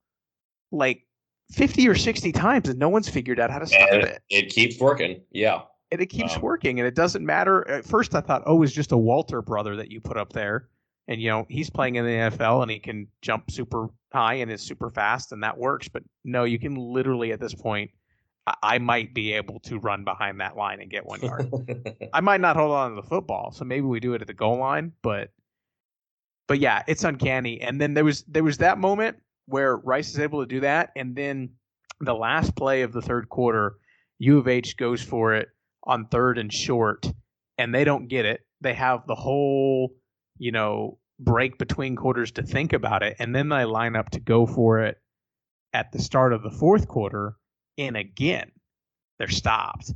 like 0.72 1.06
50 1.52 1.86
or 1.86 1.94
60 1.94 2.32
times 2.32 2.68
and 2.70 2.78
no 2.78 2.88
one's 2.88 3.10
figured 3.10 3.38
out 3.38 3.50
how 3.50 3.58
to 3.58 3.66
stop 3.66 3.88
it, 3.92 4.04
it. 4.04 4.22
It 4.30 4.48
keeps 4.48 4.80
working. 4.80 5.20
Yeah. 5.30 5.60
And 5.92 6.00
it 6.00 6.06
keeps 6.06 6.36
um, 6.36 6.42
working 6.42 6.80
and 6.80 6.86
it 6.86 6.94
doesn't 6.94 7.24
matter. 7.24 7.66
At 7.68 7.84
first 7.84 8.14
I 8.14 8.20
thought, 8.20 8.42
oh, 8.46 8.62
it's 8.62 8.72
just 8.72 8.92
a 8.92 8.96
Walter 8.96 9.40
brother 9.40 9.76
that 9.76 9.90
you 9.90 10.00
put 10.00 10.16
up 10.16 10.32
there. 10.32 10.68
And 11.08 11.20
you 11.20 11.28
know, 11.28 11.46
he's 11.48 11.70
playing 11.70 11.94
in 11.94 12.04
the 12.04 12.10
NFL 12.10 12.62
and 12.62 12.70
he 12.70 12.80
can 12.80 13.06
jump 13.22 13.50
super 13.50 13.88
high 14.12 14.34
and 14.34 14.50
is 14.50 14.62
super 14.62 14.90
fast 14.90 15.30
and 15.32 15.42
that 15.44 15.56
works. 15.56 15.88
But 15.88 16.02
no, 16.24 16.44
you 16.44 16.58
can 16.58 16.74
literally 16.74 17.32
at 17.32 17.40
this 17.40 17.54
point 17.54 17.90
I 18.62 18.78
might 18.78 19.12
be 19.12 19.32
able 19.32 19.58
to 19.60 19.78
run 19.78 20.04
behind 20.04 20.40
that 20.40 20.56
line 20.56 20.80
and 20.80 20.90
get 20.90 21.04
one 21.04 21.20
yard. 21.20 21.50
I 22.12 22.20
might 22.20 22.40
not 22.40 22.56
hold 22.56 22.72
on 22.72 22.90
to 22.90 22.96
the 22.96 23.06
football, 23.06 23.50
so 23.50 23.64
maybe 23.64 23.86
we 23.86 23.98
do 23.98 24.14
it 24.14 24.20
at 24.20 24.28
the 24.28 24.34
goal 24.34 24.58
line, 24.58 24.92
but 25.02 25.30
but 26.46 26.60
yeah, 26.60 26.84
it's 26.86 27.02
uncanny. 27.02 27.60
And 27.60 27.80
then 27.80 27.94
there 27.94 28.04
was 28.04 28.22
there 28.24 28.44
was 28.44 28.58
that 28.58 28.78
moment 28.78 29.16
where 29.46 29.76
Rice 29.76 30.10
is 30.10 30.20
able 30.20 30.40
to 30.40 30.46
do 30.46 30.60
that. 30.60 30.90
And 30.94 31.16
then 31.16 31.50
the 32.00 32.14
last 32.14 32.54
play 32.54 32.82
of 32.82 32.92
the 32.92 33.02
third 33.02 33.28
quarter, 33.28 33.78
U 34.18 34.38
of 34.38 34.46
H 34.46 34.76
goes 34.76 35.02
for 35.02 35.34
it 35.34 35.48
on 35.86 36.06
third 36.06 36.38
and 36.38 36.52
short, 36.52 37.10
and 37.58 37.74
they 37.74 37.84
don't 37.84 38.08
get 38.08 38.24
it. 38.24 38.40
They 38.60 38.74
have 38.74 39.06
the 39.06 39.14
whole, 39.14 39.94
you 40.38 40.52
know, 40.52 40.98
break 41.18 41.58
between 41.58 41.96
quarters 41.96 42.32
to 42.32 42.42
think 42.42 42.72
about 42.72 43.02
it. 43.02 43.16
And 43.18 43.34
then 43.34 43.48
they 43.48 43.64
line 43.64 43.96
up 43.96 44.10
to 44.10 44.20
go 44.20 44.46
for 44.46 44.80
it 44.80 44.98
at 45.72 45.92
the 45.92 46.00
start 46.00 46.32
of 46.32 46.42
the 46.42 46.50
fourth 46.50 46.88
quarter. 46.88 47.36
And 47.78 47.96
again, 47.96 48.50
they're 49.18 49.28
stopped. 49.28 49.92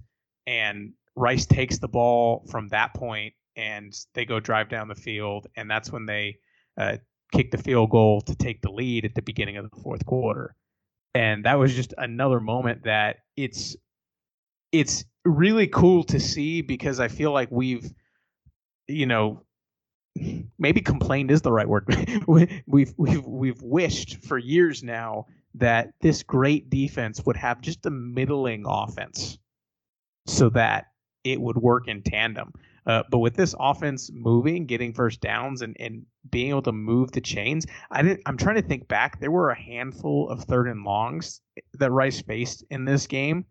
And 0.47 0.92
Rice 1.16 1.47
takes 1.47 1.78
the 1.78 1.88
ball 1.88 2.47
from 2.50 2.68
that 2.68 2.95
point 2.95 3.34
and 3.56 3.95
they 4.14 4.25
go 4.25 4.41
drive 4.41 4.69
down 4.69 4.88
the 4.88 4.95
field. 4.95 5.47
And 5.56 5.71
that's 5.71 5.93
when 5.93 6.06
they 6.06 6.38
uh, 6.78 6.97
kick 7.32 7.50
the 7.50 7.58
field 7.58 7.91
goal 7.91 8.21
to 8.23 8.34
take 8.34 8.62
the 8.62 8.71
lead 8.71 9.04
at 9.04 9.14
the 9.14 9.23
beginning 9.23 9.56
of 9.56 9.71
the 9.71 9.80
fourth 9.82 10.04
quarter. 10.06 10.54
And 11.14 11.45
that 11.45 11.58
was 11.58 11.75
just 11.75 11.93
another 11.99 12.41
moment 12.41 12.84
that 12.84 13.17
it's 13.36 13.76
it's 14.73 15.04
really 15.25 15.67
cool 15.67 16.04
to 16.04 16.21
see 16.21 16.63
because 16.63 17.00
I 17.00 17.09
feel 17.09 17.33
like 17.33 17.50
we've 17.50 17.93
you 18.89 19.06
know 19.06 19.45
maybe 20.59 20.80
complained 20.80 21.30
is 21.30 21.43
the 21.43 21.52
right 21.52 21.69
word. 21.69 21.85
we've 22.26 22.95
we've 22.97 23.25
we've 23.25 23.63
wished 23.63 24.25
for 24.25 24.39
years 24.39 24.83
now 24.83 25.26
that 25.54 25.93
this 26.00 26.23
great 26.23 26.71
defense 26.71 27.25
would 27.25 27.37
have 27.37 27.61
just 27.61 27.85
a 27.87 27.91
middling 27.91 28.65
offense 28.67 29.39
so 30.26 30.49
that 30.50 30.87
it 31.25 31.41
would 31.41 31.56
work 31.56 31.89
in 31.89 32.02
tandem. 32.02 32.52
Uh, 32.87 33.02
but 33.11 33.19
with 33.19 33.35
this 33.35 33.54
offense 33.59 34.11
moving, 34.13 34.65
getting 34.65 34.93
first 34.93 35.21
downs, 35.21 35.61
and, 35.61 35.76
and 35.78 36.06
being 36.30 36.49
able 36.49 36.63
to 36.63 36.73
move 36.73 37.13
the 37.13 37.21
chains, 37.21 37.67
I 37.91 38.02
didn't. 38.02 38.23
I'm 38.26 38.37
trying 38.37 38.56
to 38.56 38.63
think 38.63 38.89
back. 38.89 39.21
There 39.21 39.30
were 39.30 39.50
a 39.50 39.61
handful 39.61 40.28
of 40.28 40.45
third 40.45 40.67
and 40.67 40.83
longs 40.83 41.41
that 41.75 41.91
Rice 41.91 42.23
faced 42.23 42.65
in 42.71 42.85
this 42.85 43.06
game, 43.06 43.45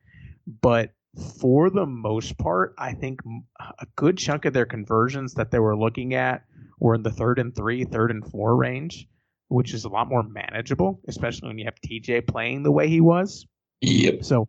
but 0.61 0.91
for 1.39 1.69
the 1.69 1.85
most 1.85 2.37
part, 2.37 2.75
I 2.77 2.93
think 2.93 3.19
a 3.59 3.87
good 3.95 4.17
chunk 4.17 4.45
of 4.45 4.53
their 4.53 4.65
conversions 4.65 5.33
that 5.35 5.51
they 5.51 5.59
were 5.59 5.77
looking 5.77 6.13
at 6.13 6.43
were 6.79 6.95
in 6.95 7.03
the 7.03 7.11
third 7.11 7.39
and 7.39 7.55
three, 7.55 7.83
third 7.83 8.11
and 8.11 8.25
four 8.29 8.55
range, 8.55 9.07
which 9.47 9.73
is 9.73 9.85
a 9.85 9.89
lot 9.89 10.07
more 10.07 10.23
manageable, 10.23 11.01
especially 11.07 11.47
when 11.47 11.57
you 11.57 11.65
have 11.65 11.75
TJ 11.81 12.27
playing 12.27 12.63
the 12.63 12.71
way 12.71 12.87
he 12.87 13.01
was. 13.01 13.45
Yep. 13.81 14.23
So 14.23 14.47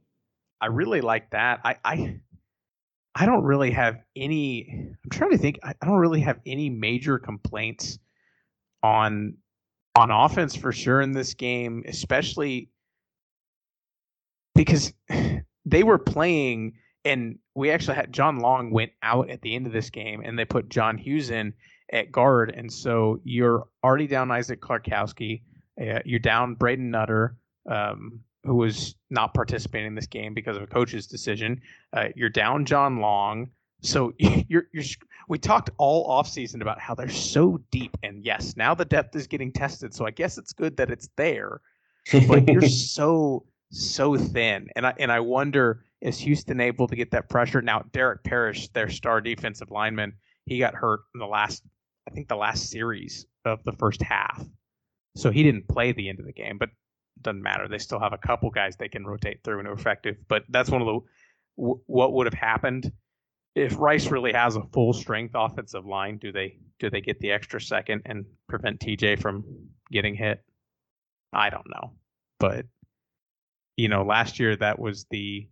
I 0.61 0.66
really 0.66 1.01
like 1.01 1.31
that. 1.31 1.61
I, 1.64 1.77
I 1.85 2.20
I 3.14 3.27
don't 3.27 3.44
really 3.44 3.73
have 3.73 4.03
any. 4.14 4.68
I'm 4.70 5.11
trying 5.11 5.31
to 5.31 5.38
think. 5.38 5.59
I, 5.62 5.75
don't 5.83 5.99
really 5.99 6.20
have 6.20 6.38
any 6.46 6.70
major 6.70 7.18
complaints 7.18 7.99
on 8.83 9.35
on 9.96 10.11
offense 10.11 10.55
for 10.55 10.73
sure 10.73 11.01
in 11.01 11.12
this 11.12 11.35
game, 11.35 11.83
especially 11.88 12.70
because 14.55 14.92
they 15.64 15.83
were 15.83 15.99
playing 15.99 16.75
and 17.05 17.38
we 17.55 17.70
actually 17.70 17.96
had 17.96 18.12
John 18.12 18.38
Long 18.38 18.70
went 18.70 18.92
out 19.03 19.31
at 19.31 19.42
the 19.42 19.55
end 19.55 19.66
of 19.66 19.73
this 19.73 19.90
game 19.90 20.23
and 20.25 20.38
they 20.38 20.44
put 20.44 20.68
John 20.68 20.99
Hughes 20.99 21.31
in 21.31 21.55
at 21.92 22.12
guard 22.12 22.53
and 22.57 22.73
so 22.73 23.20
you're 23.25 23.66
already 23.83 24.07
down 24.07 24.31
Isaac 24.31 24.61
Kwiatkowski, 24.61 25.42
uh, 25.81 26.01
you're 26.05 26.20
down 26.20 26.55
Braden 26.55 26.90
Nutter, 26.90 27.37
um, 27.68 28.20
who 28.44 28.55
was 28.55 28.94
not 29.11 29.35
participating 29.35 29.88
in 29.88 29.94
this 29.94 30.07
game 30.07 30.35
because 30.35 30.57
of 30.57 30.62
a 30.62 30.66
coach's 30.66 31.07
decision. 31.07 31.61
Uh, 31.92 32.09
you're 32.14 32.31
down 32.31 32.64
John 32.64 33.01
Long. 33.01 33.51
So 33.83 34.12
you're, 34.18 34.64
you're 34.73 34.85
we 35.29 35.38
talked 35.38 35.70
all 35.79 36.09
offseason 36.09 36.61
about 36.61 36.81
how 36.81 36.94
they're 36.94 37.09
so 37.09 37.61
deep 37.70 37.96
and 38.03 38.25
yes, 38.25 38.57
now 38.57 38.75
the 38.75 38.85
depth 38.85 39.14
is 39.14 39.27
getting 39.27 39.53
tested. 39.53 39.94
So 39.94 40.07
I 40.07 40.11
guess 40.11 40.38
it's 40.38 40.53
good 40.53 40.77
that 40.77 40.90
it's 40.90 41.09
there. 41.16 41.61
But 42.29 42.49
you're 42.49 42.62
so 42.68 43.44
so 43.71 44.17
thin. 44.17 44.69
And 44.77 44.87
I 44.87 44.95
and 44.99 45.11
I 45.11 45.21
wonder 45.21 45.85
is 46.01 46.19
Houston 46.19 46.61
able 46.61 46.89
to 46.89 46.97
get 46.97 47.11
that 47.11 47.29
pressure? 47.29 47.61
Now 47.63 47.85
Derek 47.93 48.25
Parish, 48.25 48.69
their 48.69 48.89
star 48.89 49.21
defensive 49.21 49.71
lineman, 49.71 50.15
he 50.47 50.59
got 50.59 50.75
hurt 50.75 51.01
in 51.15 51.21
the 51.21 51.27
last 51.27 51.63
I 52.09 52.13
think 52.13 52.29
the 52.29 52.37
last 52.37 52.71
series 52.71 53.27
of 53.45 53.63
the 53.65 53.73
first 53.73 54.03
half. 54.03 54.45
So 55.17 55.31
he 55.31 55.43
didn't 55.43 55.69
play 55.69 55.93
the 55.93 56.09
end 56.09 56.21
of 56.21 56.27
the 56.27 56.33
game, 56.33 56.59
but 56.59 56.71
doesn't 57.23 57.43
matter. 57.43 57.69
They 57.69 57.79
still 57.79 58.01
have 58.01 58.13
a 58.13 58.19
couple 58.19 58.51
guys 58.51 58.77
they 58.77 58.89
can 58.89 59.07
rotate 59.07 59.43
through 59.45 59.59
and 59.59 59.69
are 59.69 59.73
effective. 59.73 60.17
But 60.29 60.45
that's 60.49 60.71
one 60.71 60.81
of 60.81 60.87
the 60.87 61.01
what 61.57 62.13
would 62.15 62.27
have 62.27 62.35
happened 62.35 62.91
if 63.55 63.79
Rice 63.79 64.11
really 64.11 64.33
has 64.33 64.57
a 64.57 64.63
full 64.73 64.93
strength 64.93 65.33
offensive 65.35 65.85
line. 65.85 66.19
Do 66.19 66.33
they 66.33 66.59
do 66.79 66.91
they 66.91 67.01
get 67.01 67.19
the 67.21 67.33
extra 67.33 67.61
second 67.61 68.03
and 68.07 68.25
prevent 68.49 68.81
TJ 68.81 69.21
from 69.21 69.45
getting 69.91 70.15
hit? 70.15 70.43
I 71.33 71.51
don't 71.51 71.69
know, 71.69 71.93
but 72.39 72.67
you 73.81 73.88
know, 73.88 74.03
last 74.03 74.38
year 74.38 74.55
that 74.57 74.79
was 74.79 75.07
the 75.11 75.49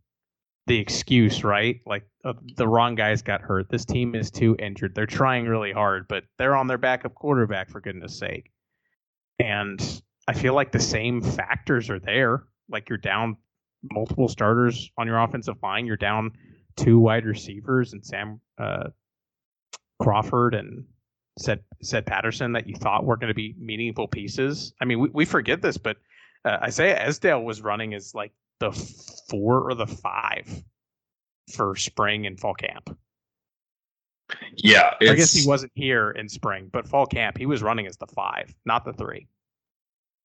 the 0.67 0.79
excuse, 0.79 1.45
right? 1.45 1.81
Like 1.87 2.07
uh, 2.27 2.35
the 2.57 2.69
wrong 2.69 2.95
guys 2.95 3.23
got 3.23 3.41
hurt. 3.41 3.71
This 3.71 3.87
team 3.87 4.14
is 4.14 4.31
too 4.31 4.55
injured. 4.59 4.95
They're 4.95 5.07
trying 5.07 5.47
really 5.47 5.73
hard, 5.73 6.07
but 6.09 6.25
they're 6.37 6.55
on 6.55 6.67
their 6.67 6.77
backup 6.77 7.14
quarterback 7.14 7.71
for 7.71 7.81
goodness 7.81 8.19
sake. 8.19 8.53
And 9.38 9.81
I 10.27 10.35
feel 10.35 10.53
like 10.53 10.73
the 10.73 10.79
same 10.79 11.23
factors 11.23 11.88
are 11.88 11.99
there. 11.99 12.45
Like 12.69 12.91
you're 12.91 12.99
down 12.99 13.38
multiple 13.83 14.29
starters 14.29 14.91
on 14.99 15.07
your 15.07 15.19
offensive 15.19 15.57
line. 15.62 15.87
You're 15.87 15.97
down 15.97 16.33
two 16.77 16.99
wide 16.99 17.25
receivers 17.25 17.95
and 17.95 18.05
Sam 18.05 18.43
uh, 18.59 18.91
Crawford 19.99 20.55
and 20.55 20.85
Ced 21.38 21.61
Ced 21.83 22.05
Patterson 22.05 22.53
that 22.53 22.67
you 22.67 22.75
thought 22.75 23.07
were 23.07 23.17
going 23.17 23.29
to 23.29 23.35
be 23.35 23.55
meaningful 23.59 24.07
pieces. 24.07 24.75
I 24.83 24.85
mean, 24.85 25.01
we, 25.01 25.09
we 25.14 25.25
forget 25.25 25.62
this, 25.62 25.79
but 25.79 25.97
uh, 26.49 26.59
Isaiah 26.63 27.07
Esdale 27.07 27.43
was 27.45 27.63
running 27.63 27.95
as 27.95 28.15
like 28.15 28.33
the 28.61 28.73
four 29.31 29.71
or 29.71 29.75
the 29.75 29.87
five 29.87 30.65
for 31.53 31.77
spring 31.77 32.27
and 32.27 32.41
fall 32.41 32.55
camp. 32.55 32.97
Yeah, 34.57 34.95
I 35.01 35.15
guess 35.15 35.33
he 35.33 35.47
wasn't 35.47 35.73
here 35.75 36.11
in 36.11 36.29
spring, 36.29 36.69
but 36.73 36.87
fall 36.87 37.07
camp 37.07 37.39
he 37.39 37.47
was 37.47 37.63
running 37.63 37.87
as 37.87 37.97
the 37.97 38.07
five, 38.07 38.55
not 38.67 38.85
the 38.85 38.93
three. 38.93 39.29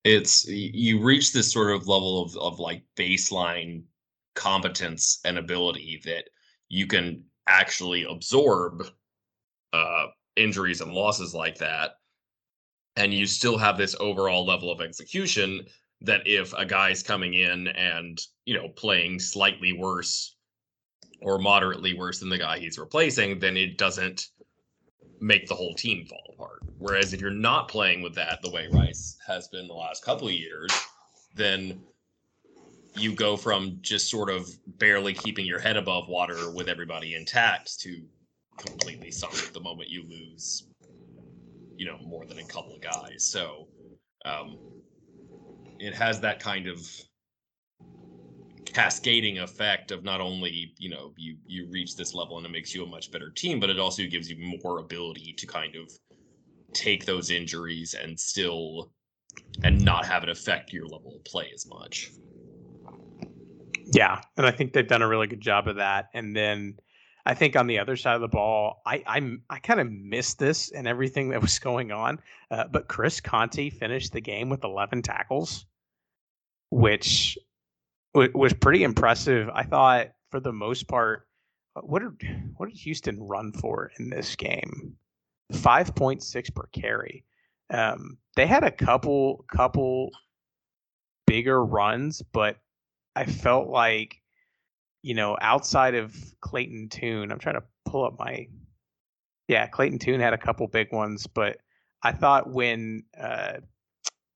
it's 0.03 0.45
you 0.47 1.01
reach 1.01 1.31
this 1.31 1.51
sort 1.51 1.71
of 1.71 1.87
level 1.87 2.23
of 2.23 2.35
of 2.37 2.59
like 2.59 2.83
baseline 2.97 3.83
competence 4.35 5.19
and 5.25 5.37
ability 5.37 6.01
that 6.05 6.29
you 6.69 6.87
can 6.87 7.23
actually 7.47 8.03
absorb 8.03 8.85
uh 9.73 10.07
injuries 10.35 10.81
and 10.81 10.91
losses 10.91 11.33
like 11.33 11.57
that 11.57 11.91
and 12.95 13.13
you 13.13 13.25
still 13.25 13.57
have 13.57 13.77
this 13.77 13.95
overall 13.99 14.45
level 14.45 14.71
of 14.71 14.81
execution 14.81 15.65
that 16.03 16.21
if 16.25 16.53
a 16.53 16.65
guy's 16.65 17.01
coming 17.01 17.33
in 17.33 17.67
and 17.69 18.19
you 18.45 18.53
know 18.53 18.69
playing 18.69 19.19
slightly 19.19 19.73
worse 19.73 20.35
or 21.21 21.39
moderately 21.39 21.93
worse 21.93 22.19
than 22.19 22.29
the 22.29 22.37
guy 22.37 22.59
he's 22.59 22.77
replacing 22.77 23.39
then 23.39 23.57
it 23.57 23.77
doesn't 23.77 24.27
make 25.21 25.47
the 25.47 25.55
whole 25.55 25.73
team 25.73 26.05
fall 26.05 26.33
apart. 26.33 26.59
Whereas 26.79 27.13
if 27.13 27.21
you're 27.21 27.31
not 27.31 27.69
playing 27.69 28.01
with 28.01 28.13
that 28.15 28.41
the 28.41 28.51
way 28.51 28.67
rice 28.67 29.17
has 29.25 29.47
been 29.47 29.67
the 29.67 29.73
last 29.73 30.03
couple 30.03 30.27
of 30.27 30.33
years 30.33 30.71
then 31.35 31.81
you 32.95 33.15
go 33.15 33.35
from 33.37 33.77
just 33.81 34.09
sort 34.09 34.29
of 34.29 34.47
barely 34.77 35.13
keeping 35.13 35.45
your 35.45 35.59
head 35.59 35.77
above 35.77 36.07
water 36.09 36.51
with 36.51 36.67
everybody 36.67 37.15
intact 37.15 37.79
to 37.79 38.03
completely 38.57 39.09
sunk 39.09 39.51
the 39.53 39.59
moment 39.59 39.89
you 39.89 40.03
lose 40.07 40.67
you 41.77 41.85
know 41.87 41.97
more 42.05 42.25
than 42.25 42.37
a 42.39 42.45
couple 42.45 42.75
of 42.75 42.81
guys. 42.81 43.25
So 43.25 43.69
um 44.25 44.59
it 45.83 45.93
has 45.93 46.21
that 46.21 46.39
kind 46.39 46.67
of 46.67 46.89
cascading 48.65 49.39
effect 49.39 49.91
of 49.91 50.03
not 50.03 50.21
only 50.21 50.73
you 50.77 50.89
know 50.89 51.13
you 51.17 51.37
you 51.45 51.67
reach 51.69 51.95
this 51.95 52.15
level 52.15 52.37
and 52.37 52.45
it 52.45 52.49
makes 52.49 52.73
you 52.73 52.83
a 52.83 52.87
much 52.87 53.11
better 53.11 53.29
team 53.29 53.59
but 53.59 53.69
it 53.69 53.77
also 53.77 54.03
gives 54.03 54.29
you 54.29 54.37
more 54.63 54.79
ability 54.79 55.33
to 55.33 55.45
kind 55.45 55.75
of 55.75 55.91
take 56.73 57.05
those 57.05 57.29
injuries 57.29 57.93
and 57.93 58.19
still 58.19 58.91
and 59.63 59.79
not 59.83 60.05
have 60.05 60.23
it 60.23 60.29
affect 60.29 60.73
your 60.73 60.87
level 60.87 61.15
of 61.15 61.23
play 61.25 61.51
as 61.53 61.67
much 61.67 62.11
yeah 63.93 64.21
and 64.37 64.47
i 64.47 64.51
think 64.51 64.73
they've 64.73 64.87
done 64.87 65.03
a 65.03 65.07
really 65.07 65.27
good 65.27 65.41
job 65.41 65.67
of 65.67 65.75
that 65.75 66.07
and 66.13 66.35
then 66.35 66.73
I 67.25 67.33
think 67.33 67.55
on 67.55 67.67
the 67.67 67.79
other 67.79 67.95
side 67.95 68.15
of 68.15 68.21
the 68.21 68.27
ball, 68.27 68.81
I 68.85 69.01
I, 69.07 69.37
I 69.49 69.59
kind 69.59 69.79
of 69.79 69.89
missed 69.89 70.39
this 70.39 70.71
and 70.71 70.85
everything 70.87 71.29
that 71.29 71.41
was 71.41 71.57
going 71.69 71.89
on. 71.91 72.19
Uh, 72.51 72.65
but 72.69 72.89
Chris 72.89 73.21
Conti 73.21 73.69
finished 73.69 74.11
the 74.11 74.19
game 74.19 74.49
with 74.49 74.65
11 74.65 75.03
tackles, 75.03 75.65
which 76.73 77.37
was 78.15 78.53
pretty 78.53 78.83
impressive. 78.83 79.47
I 79.53 79.63
thought 79.63 80.07
for 80.31 80.39
the 80.39 80.51
most 80.51 80.87
part, 80.87 81.27
uh, 81.75 81.81
what 81.81 82.01
did 82.01 82.29
what 82.57 82.69
did 82.69 82.77
Houston 82.79 83.21
run 83.21 83.51
for 83.53 83.91
in 83.99 84.09
this 84.09 84.35
game? 84.35 84.95
5.6 85.53 86.55
per 86.55 86.67
carry. 86.71 87.25
Um, 87.69 88.17
they 88.35 88.47
had 88.47 88.63
a 88.63 88.71
couple 88.71 89.45
couple 89.53 90.09
bigger 91.27 91.63
runs, 91.63 92.21
but 92.21 92.57
I 93.15 93.25
felt 93.25 93.69
like 93.69 94.19
you 95.03 95.13
know, 95.13 95.37
outside 95.41 95.95
of 95.95 96.15
Clayton 96.39 96.89
Tune, 96.89 97.31
I'm 97.31 97.39
trying 97.39 97.55
to 97.55 97.63
pull 97.85 98.05
up 98.05 98.17
my. 98.17 98.47
Yeah, 99.47 99.67
Clayton 99.67 99.99
Tune 99.99 100.21
had 100.21 100.33
a 100.33 100.37
couple 100.37 100.65
big 100.67 100.91
ones, 100.91 101.27
but 101.27 101.57
I 102.01 102.13
thought 102.13 102.49
when 102.49 103.03
uh, 103.19 103.57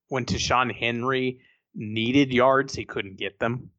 when 0.09 0.25
Ta'Zhawn 0.25 0.71
Henry 0.71 1.39
needed 1.77 2.33
yards, 2.33 2.75
he 2.75 2.83
couldn't 2.83 3.17
get 3.17 3.39
them. 3.39 3.69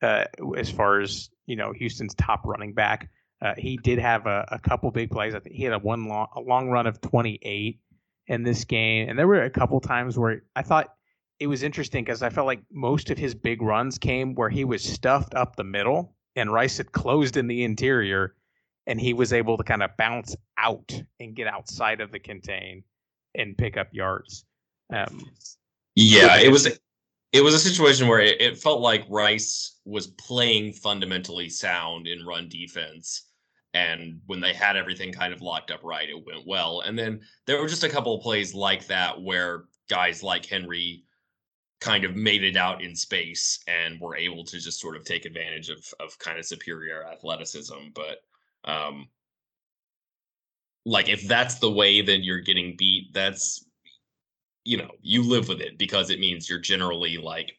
Uh, 0.00 0.24
as 0.56 0.70
far 0.70 1.00
as 1.00 1.30
you 1.46 1.56
know, 1.56 1.72
Houston's 1.72 2.14
top 2.14 2.42
running 2.44 2.72
back, 2.72 3.10
uh, 3.42 3.54
he 3.58 3.76
did 3.76 3.98
have 3.98 4.26
a, 4.26 4.46
a, 4.50 4.58
couple 4.58 4.90
big 4.90 5.10
plays. 5.10 5.34
I 5.34 5.40
think 5.40 5.54
he 5.54 5.64
had 5.64 5.72
a 5.72 5.78
one 5.78 6.08
long 6.08 6.28
a 6.36 6.40
long 6.40 6.70
run 6.70 6.86
of 6.86 7.00
28 7.00 7.78
in 8.28 8.42
this 8.42 8.64
game, 8.64 9.08
and 9.08 9.18
there 9.18 9.26
were 9.26 9.42
a 9.42 9.50
couple 9.50 9.80
times 9.80 10.18
where 10.18 10.42
I 10.56 10.62
thought 10.62 10.94
it 11.40 11.46
was 11.46 11.62
interesting 11.62 12.04
because 12.04 12.22
I 12.22 12.30
felt 12.30 12.46
like 12.46 12.62
most 12.70 13.10
of 13.10 13.18
his 13.18 13.34
big 13.34 13.60
runs 13.60 13.98
came 13.98 14.34
where 14.34 14.48
he 14.48 14.64
was 14.64 14.82
stuffed 14.82 15.34
up 15.34 15.56
the 15.56 15.64
middle 15.64 16.14
and 16.36 16.52
Rice 16.52 16.78
had 16.78 16.92
closed 16.92 17.36
in 17.36 17.46
the 17.46 17.64
interior 17.64 18.34
and 18.86 19.00
he 19.00 19.14
was 19.14 19.32
able 19.32 19.56
to 19.56 19.64
kind 19.64 19.82
of 19.82 19.96
bounce 19.96 20.36
out 20.58 20.92
and 21.20 21.34
get 21.34 21.46
outside 21.46 22.00
of 22.00 22.12
the 22.12 22.18
contain 22.18 22.84
and 23.34 23.56
pick 23.56 23.76
up 23.76 23.88
yards. 23.92 24.44
Um, 24.92 25.22
yeah, 25.94 26.38
it 26.38 26.50
was 26.50 26.68
it 27.34 27.42
was 27.42 27.52
a 27.52 27.58
situation 27.58 28.06
where 28.06 28.20
it, 28.20 28.40
it 28.40 28.56
felt 28.56 28.80
like 28.80 29.04
Rice 29.10 29.80
was 29.84 30.06
playing 30.06 30.72
fundamentally 30.72 31.48
sound 31.48 32.06
in 32.06 32.24
run 32.24 32.48
defense. 32.48 33.26
And 33.74 34.20
when 34.26 34.40
they 34.40 34.54
had 34.54 34.76
everything 34.76 35.12
kind 35.12 35.34
of 35.34 35.42
locked 35.42 35.72
up 35.72 35.80
right, 35.82 36.08
it 36.08 36.24
went 36.24 36.46
well. 36.46 36.82
And 36.86 36.96
then 36.96 37.20
there 37.46 37.60
were 37.60 37.66
just 37.66 37.82
a 37.82 37.88
couple 37.88 38.14
of 38.14 38.22
plays 38.22 38.54
like 38.54 38.86
that 38.86 39.20
where 39.20 39.64
guys 39.90 40.22
like 40.22 40.46
Henry 40.46 41.02
kind 41.80 42.04
of 42.04 42.14
made 42.14 42.44
it 42.44 42.56
out 42.56 42.84
in 42.84 42.94
space 42.94 43.58
and 43.66 44.00
were 44.00 44.16
able 44.16 44.44
to 44.44 44.60
just 44.60 44.80
sort 44.80 44.94
of 44.94 45.04
take 45.04 45.24
advantage 45.26 45.70
of 45.70 45.84
of 46.00 46.16
kind 46.18 46.38
of 46.38 46.46
superior 46.46 47.04
athleticism 47.06 47.74
but 47.94 48.22
um 48.64 49.06
like 50.86 51.10
if 51.10 51.28
that's 51.28 51.56
the 51.56 51.70
way 51.70 52.00
then 52.00 52.22
you're 52.22 52.40
getting 52.40 52.74
beat 52.78 53.12
that's 53.12 53.66
you 54.64 54.76
know 54.76 54.90
you 55.02 55.22
live 55.22 55.48
with 55.48 55.60
it 55.60 55.78
because 55.78 56.10
it 56.10 56.20
means 56.20 56.48
you're 56.48 56.58
generally 56.58 57.16
like 57.16 57.52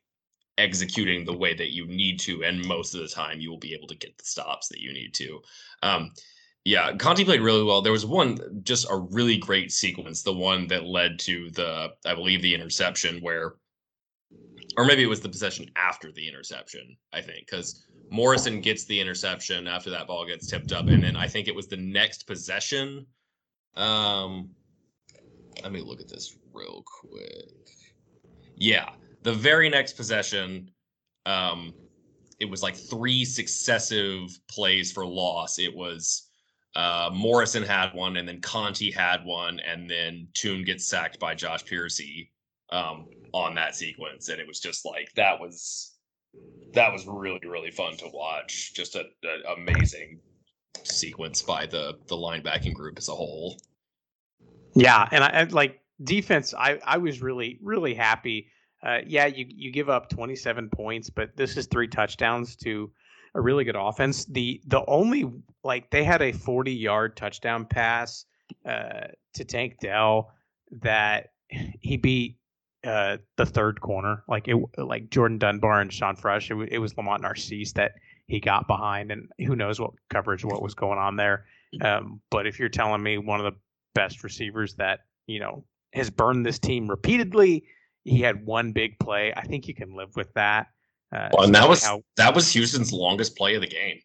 executing 0.58 1.26
the 1.26 1.36
way 1.36 1.54
that 1.54 1.74
you 1.74 1.86
need 1.86 2.20
to 2.20 2.44
and 2.44 2.66
most 2.66 2.96
of 2.96 3.02
the 3.02 3.08
time 3.08 3.40
you 3.40 3.50
will 3.50 3.58
be 3.58 3.74
able 3.74 3.88
to 3.88 3.98
get 3.98 4.18
the 4.18 4.26
stops 4.26 4.70
that 4.70 4.80
you 4.80 4.94
need 4.94 5.14
to 5.14 5.42
um 5.84 6.12
yeah 6.64 6.96
conti 6.96 7.26
played 7.26 7.42
really 7.42 7.64
well 7.64 7.82
there 7.82 7.92
was 7.92 8.06
one 8.06 8.40
just 8.64 8.90
a 8.90 8.96
really 8.96 9.38
great 9.38 9.72
sequence 9.72 10.22
the 10.22 10.34
one 10.34 10.66
that 10.68 10.86
led 10.86 11.20
to 11.20 11.50
the 11.52 11.90
i 12.06 12.16
believe 12.16 12.42
the 12.42 12.56
interception 12.56 13.20
where 13.22 13.56
or 14.78 14.86
maybe 14.86 15.04
it 15.04 15.08
was 15.08 15.22
the 15.22 15.30
possession 15.30 15.70
after 15.76 16.12
the 16.12 16.28
interception, 16.28 16.98
I 17.14 17.22
think, 17.22 17.46
because 17.46 17.86
Morrison 18.10 18.62
gets 18.62 18.86
the 18.86 19.00
interception 19.00 19.68
after 19.68 19.90
that 19.92 20.08
ball 20.08 20.26
gets 20.26 20.48
tipped 20.48 20.72
up. 20.72 20.88
And 20.88 21.04
then 21.04 21.16
I 21.16 21.28
think 21.28 21.48
it 21.48 21.56
was 21.56 21.68
the 21.68 21.78
next 21.78 22.28
possession. 22.28 23.06
Um, 23.76 24.50
let 25.64 25.72
me 25.72 25.82
look 25.82 26.02
at 26.02 26.10
this 26.10 26.38
real 26.56 26.84
quick. 27.02 27.52
Yeah, 28.56 28.90
the 29.24 29.34
very 29.34 29.70
next 29.70 29.94
possession, 29.94 30.72
um, 31.26 31.74
it 32.40 32.46
was 32.46 32.64
like 32.64 32.76
three 32.76 33.26
successive 33.26 34.30
plays 34.50 34.92
for 34.92 35.06
loss. 35.06 35.60
It 35.60 35.76
was 35.76 36.30
uh, 36.76 37.10
Morrison 37.14 37.64
had 37.64 37.94
one, 37.94 38.18
and 38.18 38.28
then 38.28 38.42
Conti 38.42 38.92
had 38.92 39.24
one, 39.26 39.60
and 39.60 39.90
then 39.90 40.28
Tune 40.34 40.64
gets 40.64 40.88
sacked 40.88 41.20
by 41.20 41.36
Josh 41.36 41.64
Pearcy 41.66 42.30
um, 42.72 43.08
on 43.34 43.56
that 43.56 43.76
sequence, 43.76 44.30
and 44.30 44.40
it 44.40 44.48
was 44.48 44.60
just 44.60 44.86
like 44.86 45.10
that 45.16 45.40
was 45.40 45.98
that 46.74 46.92
was 46.92 47.06
really 47.08 47.40
really 47.46 47.72
fun 47.72 47.96
to 47.98 48.10
watch. 48.14 48.74
Just 48.74 48.96
a, 48.96 49.06
a 49.24 49.54
amazing 49.54 50.20
sequence 50.84 51.42
by 51.42 51.66
the 51.66 51.98
the 52.08 52.16
linebacking 52.16 52.74
group 52.74 52.98
as 52.98 53.10
a 53.10 53.16
whole. 53.16 53.58
Yeah, 54.76 55.08
and 55.12 55.24
I 55.24 55.44
like 55.44 55.80
defense. 56.04 56.54
I 56.54 56.80
I 56.86 56.98
was 56.98 57.22
really 57.22 57.60
really 57.62 57.94
happy. 57.94 58.48
Uh, 58.84 59.00
yeah, 59.06 59.26
you 59.26 59.46
you 59.50 59.72
give 59.72 59.90
up 59.90 60.10
27 60.10 60.70
points, 60.70 61.10
but 61.10 61.36
this 61.36 61.58
is 61.58 61.66
three 61.68 61.88
touchdowns 61.88 62.56
to 62.58 62.92
a 63.34 63.42
really 63.42 63.64
good 63.64 63.76
offense. 63.76 64.26
The 64.26 64.62
the 64.68 64.84
only 64.88 65.32
like 65.64 65.90
they 65.92 66.04
had 66.04 66.22
a 66.22 66.32
40 66.32 66.72
yard 66.72 67.18
touchdown 67.18 67.66
pass 67.66 68.26
uh, 68.66 69.08
to 69.34 69.44
Tank 69.44 69.78
Dell 69.80 70.32
that 70.82 71.30
he 71.80 71.98
beat 71.98 72.38
uh, 72.86 73.18
the 73.38 73.46
third 73.46 73.82
corner, 73.82 74.24
like 74.28 74.48
it, 74.48 74.58
like 74.78 75.10
Jordan 75.10 75.38
Dunbar 75.38 75.82
and 75.82 75.92
Sean 75.92 76.16
Fresh. 76.16 76.52
It, 76.52 76.56
it 76.72 76.80
was 76.80 76.96
Lamont 76.98 77.22
Narcisse 77.22 77.74
that 77.74 77.94
he 78.28 78.40
got 78.40 78.68
behind, 78.68 79.12
and 79.12 79.30
who 79.46 79.56
knows 79.56 79.80
what 79.80 79.92
coverage, 80.10 80.46
what 80.46 80.62
was 80.62 80.76
going 80.76 81.00
on 81.00 81.16
there. 81.16 81.46
Um, 81.82 82.22
but 82.32 82.48
if 82.48 82.60
you're 82.60 82.70
telling 82.70 83.04
me 83.04 83.18
one 83.18 83.40
of 83.40 83.52
the 83.52 83.60
best 83.94 84.24
receivers 84.24 84.76
that 84.76 85.00
you 85.28 85.40
know 85.40 85.66
has 85.96 86.10
burned 86.10 86.46
this 86.46 86.60
team 86.60 86.90
repeatedly, 86.90 87.64
he 88.04 88.22
had 88.22 88.46
one 88.46 88.72
big 88.72 89.00
play. 89.00 89.34
I 89.36 89.46
think 89.46 89.68
you 89.68 89.74
can 89.74 89.96
live 89.96 90.16
with 90.16 90.34
that. 90.34 90.68
Uh, 91.16 91.30
well, 91.34 91.46
and 91.46 91.56
that 91.56 91.68
was 91.68 91.84
how, 91.84 92.02
that 92.18 92.36
was 92.36 92.52
Houston's 92.52 92.92
longest 92.92 93.38
play 93.38 93.56
of 93.56 93.62
the 93.62 93.68
game. 93.68 94.00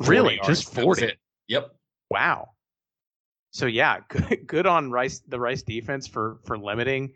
Really, 0.00 0.40
just 0.44 0.72
forty. 0.72 1.12
Yep. 1.48 1.74
Wow 2.10 2.50
so 3.50 3.66
yeah, 3.66 3.98
good, 4.08 4.46
good 4.46 4.66
on 4.66 4.90
Rice 4.90 5.20
the 5.28 5.40
Rice 5.40 5.62
defense 5.62 6.06
for 6.06 6.38
for 6.44 6.58
limiting. 6.58 7.12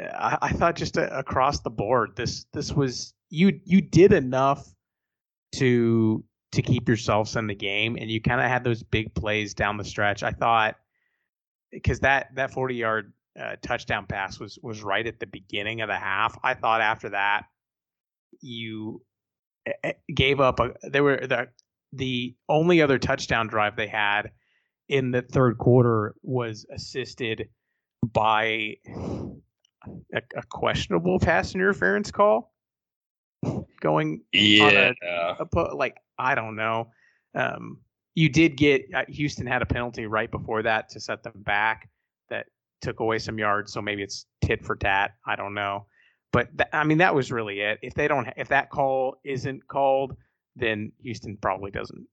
I, 0.00 0.38
I 0.42 0.52
thought 0.52 0.76
just 0.76 0.96
a, 0.96 1.18
across 1.18 1.60
the 1.60 1.70
board, 1.70 2.12
this 2.16 2.46
this 2.52 2.72
was 2.72 3.14
you 3.30 3.60
you 3.64 3.80
did 3.80 4.12
enough 4.12 4.66
to 5.56 6.24
to 6.52 6.62
keep 6.62 6.88
yourselves 6.88 7.36
in 7.36 7.46
the 7.46 7.54
game, 7.54 7.96
and 8.00 8.10
you 8.10 8.20
kind 8.20 8.40
of 8.40 8.46
had 8.46 8.64
those 8.64 8.82
big 8.82 9.14
plays 9.14 9.54
down 9.54 9.76
the 9.76 9.84
stretch. 9.84 10.22
I 10.22 10.30
thought 10.30 10.76
because 11.70 12.00
that 12.00 12.28
that 12.34 12.52
forty 12.52 12.74
yard 12.74 13.12
uh, 13.40 13.56
touchdown 13.62 14.06
pass 14.06 14.38
was 14.38 14.58
was 14.62 14.82
right 14.82 15.06
at 15.06 15.20
the 15.20 15.26
beginning 15.26 15.80
of 15.80 15.88
the 15.88 15.96
half. 15.96 16.38
I 16.42 16.54
thought 16.54 16.80
after 16.80 17.10
that 17.10 17.44
you 18.40 19.02
eh, 19.66 19.72
eh, 19.84 19.92
gave 20.14 20.40
up 20.40 20.60
a 20.60 20.72
there 20.82 21.02
were 21.02 21.26
the 21.26 21.48
the 21.92 22.34
only 22.48 22.82
other 22.82 22.98
touchdown 22.98 23.46
drive 23.46 23.76
they 23.76 23.86
had 23.86 24.30
in 24.88 25.10
the 25.10 25.22
third 25.22 25.58
quarter 25.58 26.14
was 26.22 26.66
assisted 26.72 27.48
by 28.12 28.76
a, 30.14 30.22
a 30.36 30.42
questionable 30.50 31.18
pass 31.18 31.54
interference 31.54 32.10
call 32.10 32.52
going 33.80 34.20
yeah 34.32 34.92
a, 35.02 35.46
a, 35.56 35.74
like 35.74 35.96
I 36.18 36.34
don't 36.34 36.56
know. 36.56 36.88
Um, 37.34 37.78
you 38.16 38.30
did 38.30 38.56
get 38.56 38.86
uh, 38.92 39.04
Houston 39.08 39.46
had 39.46 39.62
a 39.62 39.66
penalty 39.66 40.06
right 40.06 40.30
before 40.30 40.62
that 40.62 40.88
to 40.88 40.98
set 40.98 41.22
them 41.22 41.34
back 41.36 41.88
that 42.28 42.46
took 42.80 42.98
away 42.98 43.18
some 43.18 43.38
yards, 43.38 43.72
so 43.72 43.80
maybe 43.80 44.02
it's 44.02 44.26
tit 44.40 44.64
for 44.64 44.74
tat. 44.74 45.12
I 45.24 45.36
don't 45.36 45.54
know, 45.54 45.86
but 46.32 46.48
th- 46.56 46.70
I 46.72 46.82
mean 46.82 46.98
that 46.98 47.14
was 47.14 47.30
really 47.30 47.60
it. 47.60 47.78
If 47.82 47.94
they 47.94 48.08
don't, 48.08 48.26
if 48.36 48.48
that 48.48 48.70
call 48.70 49.18
isn't 49.22 49.68
called, 49.68 50.16
then 50.56 50.90
Houston 51.02 51.36
probably 51.40 51.70
doesn't. 51.70 52.06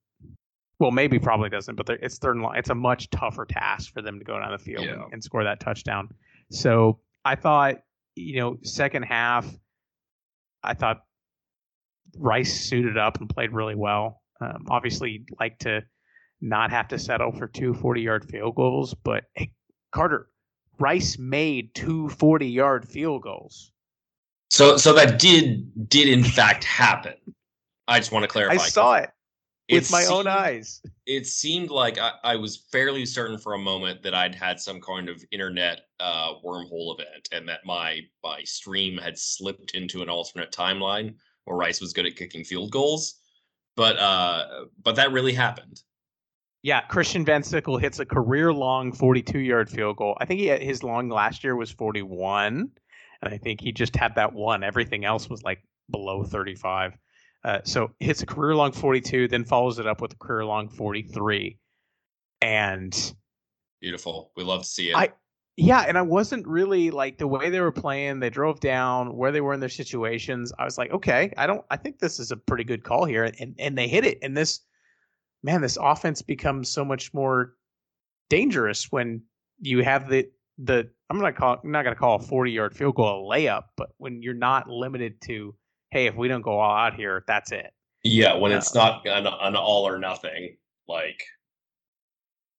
Well, 0.78 0.92
maybe 0.92 1.18
probably 1.20 1.50
doesn't, 1.50 1.76
but 1.76 1.90
it's 1.90 2.18
third 2.18 2.36
and 2.36 2.44
long. 2.44 2.58
It's 2.58 2.70
a 2.70 2.76
much 2.76 3.10
tougher 3.10 3.46
task 3.46 3.94
for 3.94 4.02
them 4.02 4.20
to 4.20 4.26
go 4.26 4.38
down 4.38 4.52
the 4.52 4.58
field 4.58 4.84
yeah. 4.84 5.04
and, 5.04 5.14
and 5.14 5.24
score 5.24 5.46
that 5.46 5.62
touchdown. 5.62 6.10
So 6.52 7.00
I 7.24 7.36
thought, 7.36 7.76
you 8.16 8.42
know, 8.42 8.58
second 8.64 9.04
half, 9.04 9.48
I 10.62 10.74
thought 10.74 11.04
Rice 12.18 12.54
suited 12.54 12.98
up 12.98 13.22
and 13.22 13.30
played 13.30 13.54
really 13.54 13.76
well. 13.76 14.22
Um, 14.42 14.66
obviously, 14.70 15.26
like 15.40 15.60
to 15.60 15.84
not 16.44 16.72
have 16.72 16.88
to 16.90 17.00
settle 17.00 17.32
for 17.32 17.48
two 17.48 17.74
40 17.74 18.02
yard 18.02 18.26
field 18.30 18.56
goals, 18.56 18.94
but 18.94 19.24
hey, 19.36 19.52
Carter, 19.92 20.28
Rice 20.80 21.18
made 21.18 21.74
two 21.74 22.10
40 22.10 22.48
yard 22.48 22.88
field 22.88 23.24
goals. 23.24 23.72
So, 24.50 24.78
so 24.78 24.94
that 24.94 25.18
did 25.18 25.90
did 25.90 26.08
in 26.08 26.24
fact 26.24 26.64
happen. 26.64 27.16
I 27.88 28.00
just 28.00 28.12
want 28.12 28.24
to 28.24 28.28
clarify. 28.28 28.54
I 28.56 28.58
saw 28.58 28.94
it 28.96 29.10
with 29.72 29.92
my 29.92 30.02
seemed, 30.02 30.14
own 30.14 30.28
eyes. 30.28 30.82
It 31.06 31.26
seemed 31.26 31.70
like 31.70 31.98
I, 31.98 32.12
I, 32.24 32.36
was 32.36 32.58
fairly 32.72 33.06
certain 33.06 33.38
for 33.38 33.54
a 33.54 33.58
moment 33.58 34.04
that 34.04 34.14
I'd 34.14 34.36
had 34.36 34.60
some 34.60 34.80
kind 34.80 35.10
of 35.10 35.24
internet 35.32 35.82
uh, 36.00 36.34
wormhole 36.46 36.94
event, 36.94 37.30
and 37.32 37.48
that 37.48 37.66
my 37.66 38.02
my 38.24 38.44
stream 38.44 38.98
had 38.98 39.18
slipped 39.18 39.74
into 39.74 40.02
an 40.02 40.10
alternate 40.10 40.52
timeline 40.52 41.16
where 41.46 41.58
Rice 41.58 41.82
was 41.82 41.94
good 41.94 42.06
at 42.06 42.16
kicking 42.16 42.44
field 42.44 42.72
goals. 42.72 43.16
But 43.76 43.98
uh, 43.98 44.66
but 44.84 44.96
that 44.98 45.12
really 45.12 45.34
happened. 45.34 45.82
Yeah, 46.64 46.80
Christian 46.82 47.26
Van 47.26 47.44
Sickle 47.44 47.78
hits 47.78 48.00
a 48.00 48.06
career 48.06 48.54
long 48.54 48.94
42 48.94 49.40
yard 49.40 49.70
field 49.70 49.98
goal. 49.98 50.18
I 50.20 50.26
think 50.26 50.40
he 50.40 50.48
had, 50.48 50.62
his 50.62 50.82
long 50.82 51.10
last 51.10 51.44
year 51.44 51.58
was 51.58 51.70
41, 51.70 52.72
and 53.22 53.34
I 53.34 53.38
think 53.38 53.60
he 53.60 53.74
just 53.74 53.96
had 53.98 54.16
that 54.16 54.34
one. 54.34 54.64
Everything 54.64 55.04
else 55.04 55.30
was 55.30 55.44
like 55.44 55.62
below 55.92 56.24
35. 56.24 56.98
Uh, 57.44 57.60
so 57.66 57.92
hits 58.00 58.22
a 58.22 58.26
career 58.26 58.56
long 58.56 58.72
42, 58.72 59.28
then 59.28 59.44
follows 59.44 59.78
it 59.78 59.86
up 59.86 60.00
with 60.00 60.14
a 60.14 60.16
career 60.16 60.46
long 60.46 60.70
43. 60.70 61.58
And 62.42 63.14
beautiful. 63.82 64.32
We 64.38 64.44
love 64.44 64.62
to 64.62 64.68
see 64.68 64.90
it. 64.90 64.96
I, 64.96 65.12
yeah, 65.58 65.82
and 65.86 65.98
I 65.98 66.02
wasn't 66.02 66.48
really 66.48 66.92
like 66.92 67.18
the 67.18 67.28
way 67.28 67.50
they 67.50 67.60
were 67.60 67.74
playing. 67.74 68.22
They 68.22 68.30
drove 68.30 68.62
down 68.62 69.18
where 69.18 69.34
they 69.34 69.42
were 69.42 69.54
in 69.54 69.60
their 69.60 69.68
situations. 69.68 70.54
I 70.58 70.64
was 70.64 70.78
like, 70.78 70.92
okay, 70.92 71.34
I 71.38 71.46
don't. 71.46 71.64
I 71.70 71.76
think 71.78 72.00
this 72.00 72.20
is 72.20 72.32
a 72.32 72.38
pretty 72.38 72.64
good 72.64 72.84
call 72.84 73.06
here, 73.06 73.26
and 73.26 73.54
and 73.60 73.78
they 73.78 73.88
hit 73.88 74.06
it. 74.06 74.18
And 74.24 74.36
this, 74.36 74.62
man, 75.44 75.62
this 75.62 75.78
offense 75.80 76.22
becomes 76.22 76.70
so 76.70 76.84
much 76.84 77.14
more 77.14 77.54
dangerous 78.30 78.92
when 78.92 79.22
you 79.60 79.84
have 79.84 80.10
the 80.10 80.30
the. 80.58 80.90
I'm 81.10 81.20
not 81.20 81.36
call. 81.36 81.60
I'm 81.64 81.72
not 81.72 81.84
gonna 81.84 81.96
call 81.96 82.16
a 82.16 82.20
40 82.20 82.52
yard 82.52 82.76
field 82.76 82.96
goal 82.96 83.32
a 83.32 83.36
layup, 83.36 83.64
but 83.78 83.90
when 83.98 84.22
you're 84.24 84.34
not 84.34 84.70
limited 84.70 85.22
to, 85.26 85.54
hey, 85.92 86.08
if 86.08 86.16
we 86.16 86.28
don't 86.28 86.42
go 86.42 86.60
all 86.60 86.76
out 86.76 86.96
here, 86.96 87.24
that's 87.28 87.52
it. 87.52 87.72
Yeah, 88.04 88.36
when 88.36 88.52
uh, 88.52 88.58
it's 88.58 88.74
not 88.74 89.06
an, 89.06 89.28
an 89.28 89.56
all 89.56 89.88
or 89.88 90.00
nothing, 90.00 90.58
like, 90.88 91.24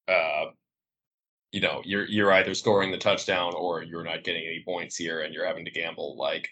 uh, 0.09 0.47
you 1.55 1.61
know 1.61 1.81
you're 1.85 2.05
you're 2.07 2.33
either 2.33 2.53
scoring 2.53 2.91
the 2.91 2.99
touchdown 2.99 3.55
or 3.55 3.85
you're 3.85 4.03
not 4.03 4.25
getting 4.25 4.45
any 4.45 4.61
points 4.67 4.97
here 4.97 5.21
and 5.21 5.33
you're 5.33 5.47
having 5.47 5.65
to 5.65 5.71
gamble 5.71 6.17
like 6.19 6.51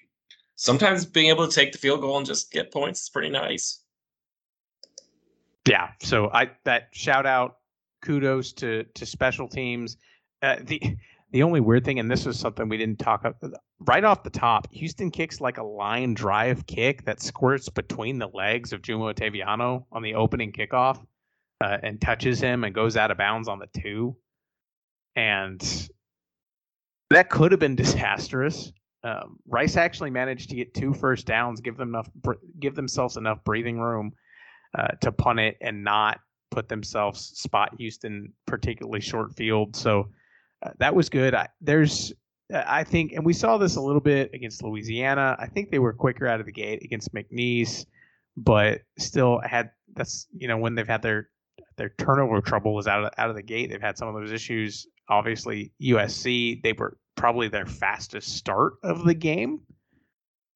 sometimes 0.55 1.05
being 1.05 1.29
able 1.29 1.47
to 1.47 1.53
take 1.53 1.73
the 1.73 1.79
field 1.79 2.01
goal 2.01 2.17
and 2.19 2.25
just 2.25 2.53
get 2.53 2.73
points 2.73 3.03
is 3.03 3.09
pretty 3.09 3.29
nice 3.29 3.82
yeah 5.69 5.91
so 6.01 6.31
i 6.33 6.51
that 6.65 6.89
shout 6.93 7.27
out 7.27 7.57
kudos 8.03 8.53
to 8.53 8.85
to 8.95 9.07
special 9.07 9.49
teams 9.49 9.97
uh, 10.43 10.57
the 10.63 10.81
the 11.31 11.43
only 11.43 11.61
weird 11.61 11.85
thing 11.85 11.99
and 11.99 12.11
this 12.11 12.27
was 12.27 12.39
something 12.39 12.69
we 12.69 12.77
didn't 12.77 12.99
talk 12.99 13.25
about 13.25 13.53
right 13.81 14.05
off 14.05 14.23
the 14.23 14.31
top 14.31 14.67
houston 14.73 15.11
kicks 15.11 15.41
like 15.41 15.59
a 15.59 15.63
line 15.63 16.15
drive 16.15 16.67
kick 16.67 17.05
that 17.05 17.21
squirts 17.21 17.69
between 17.69 18.19
the 18.19 18.29
legs 18.29 18.73
of 18.73 18.83
Juma 18.83 19.15
Otoviano 19.15 19.85
on 19.93 20.03
the 20.03 20.15
opening 20.15 20.53
kickoff 20.53 21.05
uh, 21.63 21.79
and 21.83 22.01
touches 22.01 22.41
him 22.41 22.65
and 22.65 22.75
goes 22.75 22.97
out 22.97 23.11
of 23.11 23.19
bounds 23.19 23.49
on 23.49 23.59
the 23.59 23.69
two 23.81 24.17
and 25.17 25.89
that 27.11 27.29
could 27.31 27.53
have 27.53 27.61
been 27.61 27.77
disastrous. 27.77 28.73
Um, 29.05 29.39
Rice 29.47 29.77
actually 29.77 30.11
managed 30.11 30.51
to 30.51 30.57
get 30.57 30.75
two 30.75 30.95
first 30.95 31.27
downs, 31.27 31.61
give 31.61 31.77
them 31.77 31.89
enough, 31.89 32.09
give 32.61 32.75
themselves 32.75 33.17
enough 33.17 33.43
breathing 33.45 33.81
room 33.81 34.13
uh, 34.77 34.89
to 35.01 35.13
punt 35.13 35.41
it 35.41 35.57
and 35.61 35.85
not 35.85 36.21
put 36.51 36.69
themselves 36.69 37.21
spot 37.21 37.71
Houston 37.79 38.33
particularly 38.47 39.01
short 39.01 39.35
field. 39.35 39.75
So 39.77 40.09
uh, 40.63 40.71
that 40.79 40.95
was 40.95 41.09
good. 41.09 41.35
I, 41.35 41.49
there's, 41.61 42.13
I 42.53 42.85
think, 42.85 43.13
and 43.13 43.25
we 43.25 43.33
saw 43.33 43.57
this 43.59 43.77
a 43.77 43.81
little 43.81 44.01
bit 44.01 44.31
against 44.35 44.63
Louisiana. 44.63 45.37
I 45.39 45.47
think 45.47 45.71
they 45.71 45.79
were 45.79 45.93
quicker 45.93 46.27
out 46.27 46.41
of 46.41 46.47
the 46.47 46.53
gate 46.53 46.83
against 46.83 47.15
McNeese, 47.15 47.87
but 48.37 48.83
still 48.99 49.41
had 49.45 49.71
that's 49.95 50.27
you 50.37 50.49
know 50.49 50.57
when 50.57 50.75
they've 50.75 50.89
had 50.89 51.03
their 51.03 51.29
their 51.77 51.91
turnover 51.99 52.41
trouble 52.41 52.75
was 52.75 52.87
out 52.87 53.05
of 53.05 53.13
out 53.17 53.31
of 53.31 53.37
the 53.37 53.43
gate. 53.43 53.71
They've 53.71 53.81
had 53.81 53.97
some 53.97 54.09
of 54.09 54.15
those 54.15 54.33
issues 54.33 54.87
obviously 55.09 55.73
USC, 55.81 56.63
they 56.63 56.73
were 56.73 56.97
probably 57.17 57.49
their 57.49 57.67
fastest 57.67 58.37
start 58.37 58.75
of 58.83 59.05
the 59.05 59.15
game, 59.15 59.61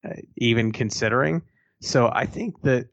uh, 0.05 0.15
even 0.37 0.73
considering. 0.73 1.43
So 1.83 2.11
I 2.13 2.27
think 2.27 2.61
that 2.63 2.89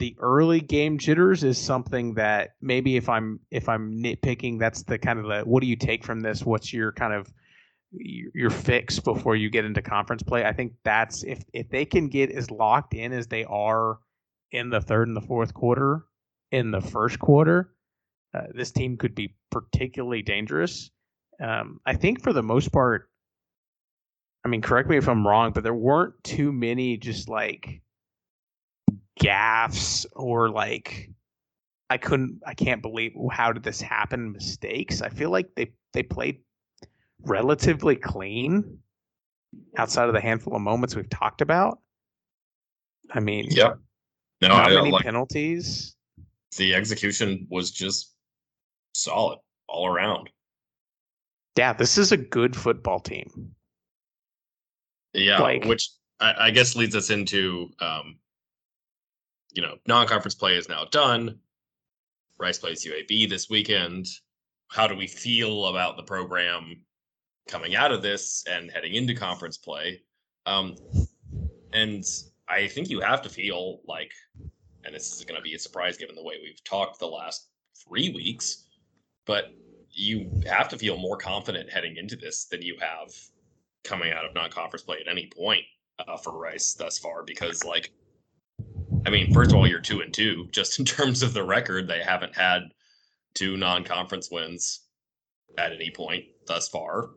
the 0.00 0.16
early 0.18 0.60
game 0.60 0.98
jitters 0.98 1.44
is 1.44 1.58
something 1.58 2.14
that 2.14 2.54
maybe 2.62 2.96
if 2.96 3.08
I'm 3.08 3.38
if 3.50 3.68
I'm 3.68 4.02
nitpicking, 4.02 4.58
that's 4.58 4.82
the 4.82 4.98
kind 4.98 5.18
of 5.18 5.26
the 5.26 5.42
what 5.42 5.60
do 5.60 5.68
you 5.68 5.76
take 5.76 6.04
from 6.04 6.20
this? 6.20 6.42
What's 6.42 6.72
your 6.72 6.90
kind 6.90 7.12
of 7.12 7.32
your 7.92 8.50
fix 8.50 8.98
before 8.98 9.36
you 9.36 9.50
get 9.50 9.66
into 9.66 9.82
conference 9.82 10.22
play? 10.22 10.44
I 10.44 10.54
think 10.54 10.72
that's 10.84 11.22
if 11.22 11.44
if 11.52 11.68
they 11.68 11.84
can 11.84 12.08
get 12.08 12.32
as 12.32 12.50
locked 12.50 12.94
in 12.94 13.12
as 13.12 13.26
they 13.26 13.44
are 13.44 13.98
in 14.50 14.70
the 14.70 14.80
third 14.80 15.06
and 15.06 15.16
the 15.16 15.20
fourth 15.20 15.52
quarter 15.52 16.06
in 16.50 16.70
the 16.70 16.80
first 16.80 17.18
quarter, 17.18 17.70
uh, 18.34 18.46
this 18.54 18.72
team 18.72 18.96
could 18.96 19.14
be 19.14 19.36
particularly 19.50 20.22
dangerous. 20.22 20.90
Um, 21.40 21.78
I 21.84 21.94
think 21.94 22.22
for 22.22 22.32
the 22.32 22.42
most 22.42 22.72
part, 22.72 23.10
I 24.46 24.48
mean, 24.48 24.62
correct 24.62 24.88
me 24.88 24.96
if 24.96 25.08
I'm 25.08 25.26
wrong, 25.26 25.52
but 25.52 25.62
there 25.62 25.74
weren't 25.74 26.14
too 26.24 26.52
many 26.52 26.96
just 26.96 27.28
like 27.28 27.82
gaffs 29.18 30.06
or 30.12 30.50
like 30.50 31.10
I 31.88 31.98
couldn't, 31.98 32.40
I 32.46 32.54
can't 32.54 32.82
believe 32.82 33.12
how 33.32 33.52
did 33.52 33.62
this 33.62 33.80
happen 33.80 34.32
mistakes. 34.32 35.02
I 35.02 35.08
feel 35.08 35.30
like 35.30 35.48
they 35.56 35.72
they 35.92 36.02
played 36.02 36.40
relatively 37.22 37.96
clean 37.96 38.78
outside 39.76 40.08
of 40.08 40.14
the 40.14 40.20
handful 40.20 40.54
of 40.54 40.62
moments 40.62 40.94
we've 40.94 41.10
talked 41.10 41.40
about. 41.40 41.78
I 43.12 43.20
mean, 43.20 43.46
yeah, 43.50 43.74
no, 44.40 44.48
not 44.48 44.70
many 44.70 44.90
like, 44.92 45.04
penalties. 45.04 45.96
The 46.56 46.74
execution 46.74 47.46
was 47.50 47.70
just 47.70 48.14
solid 48.94 49.38
all 49.68 49.86
around. 49.86 50.30
Yeah, 51.56 51.72
this 51.72 51.98
is 51.98 52.12
a 52.12 52.16
good 52.16 52.56
football 52.56 53.00
team. 53.00 53.54
Yeah, 55.12 55.40
like, 55.40 55.64
which 55.64 55.90
I, 56.20 56.34
I, 56.46 56.50
guess 56.52 56.76
leads 56.76 56.94
us 56.94 57.10
into, 57.10 57.68
um, 57.80 58.16
you 59.52 59.62
know, 59.62 59.76
non-conference 59.86 60.34
play 60.34 60.56
is 60.56 60.68
now 60.68 60.84
done. 60.90 61.38
Rice 62.38 62.58
plays 62.58 62.84
UAB 62.84 63.28
this 63.28 63.50
weekend. 63.50 64.06
How 64.68 64.86
do 64.86 64.94
we 64.94 65.06
feel 65.06 65.66
about 65.66 65.96
the 65.96 66.02
program 66.02 66.82
coming 67.48 67.74
out 67.74 67.92
of 67.92 68.02
this 68.02 68.44
and 68.48 68.70
heading 68.70 68.94
into 68.94 69.14
conference 69.14 69.58
play? 69.58 70.00
Um, 70.46 70.76
and 71.72 72.04
I 72.48 72.66
think 72.66 72.88
you 72.88 73.00
have 73.00 73.22
to 73.22 73.28
feel 73.28 73.80
like, 73.86 74.12
and 74.84 74.94
this 74.94 75.12
is 75.12 75.24
going 75.24 75.36
to 75.36 75.42
be 75.42 75.54
a 75.54 75.58
surprise 75.58 75.96
given 75.96 76.14
the 76.14 76.22
way 76.22 76.36
we've 76.42 76.62
talked 76.64 76.98
the 76.98 77.06
last 77.06 77.48
three 77.86 78.10
weeks, 78.10 78.66
but 79.26 79.52
you 79.90 80.30
have 80.46 80.68
to 80.68 80.78
feel 80.78 80.96
more 80.96 81.16
confident 81.16 81.70
heading 81.70 81.96
into 81.96 82.16
this 82.16 82.46
than 82.46 82.62
you 82.62 82.76
have 82.80 83.12
coming 83.84 84.12
out 84.12 84.24
of 84.24 84.34
non-conference 84.34 84.84
play 84.84 84.98
at 85.00 85.10
any 85.10 85.30
point 85.36 85.62
uh, 85.98 86.16
for 86.16 86.38
Rice 86.38 86.74
thus 86.74 86.98
far. 86.98 87.22
Because, 87.22 87.64
like, 87.64 87.92
I 89.06 89.10
mean, 89.10 89.30
first 89.32 89.52
of 89.52 89.58
all, 89.58 89.66
you're 89.66 89.80
two 89.80 90.00
and 90.00 90.12
two. 90.12 90.48
Just 90.52 90.78
in 90.78 90.84
terms 90.84 91.22
of 91.22 91.32
the 91.32 91.44
record, 91.44 91.88
they 91.88 92.02
haven't 92.02 92.36
had 92.36 92.62
two 93.34 93.56
non-conference 93.56 94.30
wins 94.30 94.80
at 95.58 95.72
any 95.72 95.90
point 95.90 96.24
thus 96.46 96.68
far, 96.68 97.10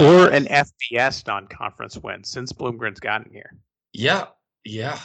or 0.00 0.04
uh, 0.04 0.28
an 0.30 0.46
FBS 0.46 1.26
non-conference 1.26 1.98
win 1.98 2.24
since 2.24 2.52
Bloomgren's 2.52 3.00
gotten 3.00 3.30
here. 3.32 3.54
Yeah, 3.92 4.26
yeah. 4.64 4.98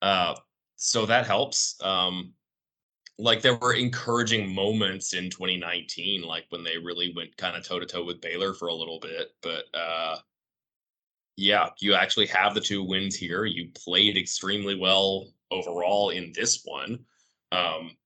Uh, 0.00 0.34
so 0.76 1.06
that 1.06 1.26
helps. 1.26 1.76
Um, 1.82 2.34
like 3.18 3.42
there 3.42 3.56
were 3.56 3.74
encouraging 3.74 4.52
moments 4.52 5.14
in 5.14 5.30
2019 5.30 6.22
like 6.22 6.46
when 6.48 6.64
they 6.64 6.76
really 6.78 7.12
went 7.14 7.36
kind 7.36 7.56
of 7.56 7.64
toe 7.64 7.78
to 7.78 7.86
toe 7.86 8.04
with 8.04 8.20
Baylor 8.20 8.54
for 8.54 8.68
a 8.68 8.74
little 8.74 8.98
bit 8.98 9.28
but 9.40 9.64
uh 9.72 10.16
yeah, 11.36 11.70
you 11.78 11.94
actually 11.94 12.26
have 12.26 12.54
the 12.54 12.60
two 12.60 12.82
wins 12.82 13.16
here. 13.16 13.44
You 13.44 13.70
played 13.74 14.16
extremely 14.16 14.76
well 14.76 15.28
overall 15.50 16.10
in 16.10 16.32
this 16.34 16.62
one. 16.64 17.00
Um, 17.52 17.96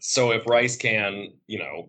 so 0.00 0.32
if 0.32 0.46
Rice 0.46 0.76
can, 0.76 1.28
you 1.46 1.58
know, 1.58 1.88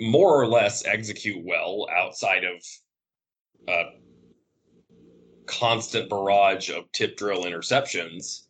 more 0.00 0.40
or 0.40 0.46
less 0.46 0.84
execute 0.84 1.44
well 1.44 1.88
outside 1.96 2.44
of 2.44 2.62
a 3.68 3.82
constant 5.46 6.08
barrage 6.08 6.70
of 6.70 6.90
tip 6.92 7.16
drill 7.16 7.44
interceptions 7.44 8.44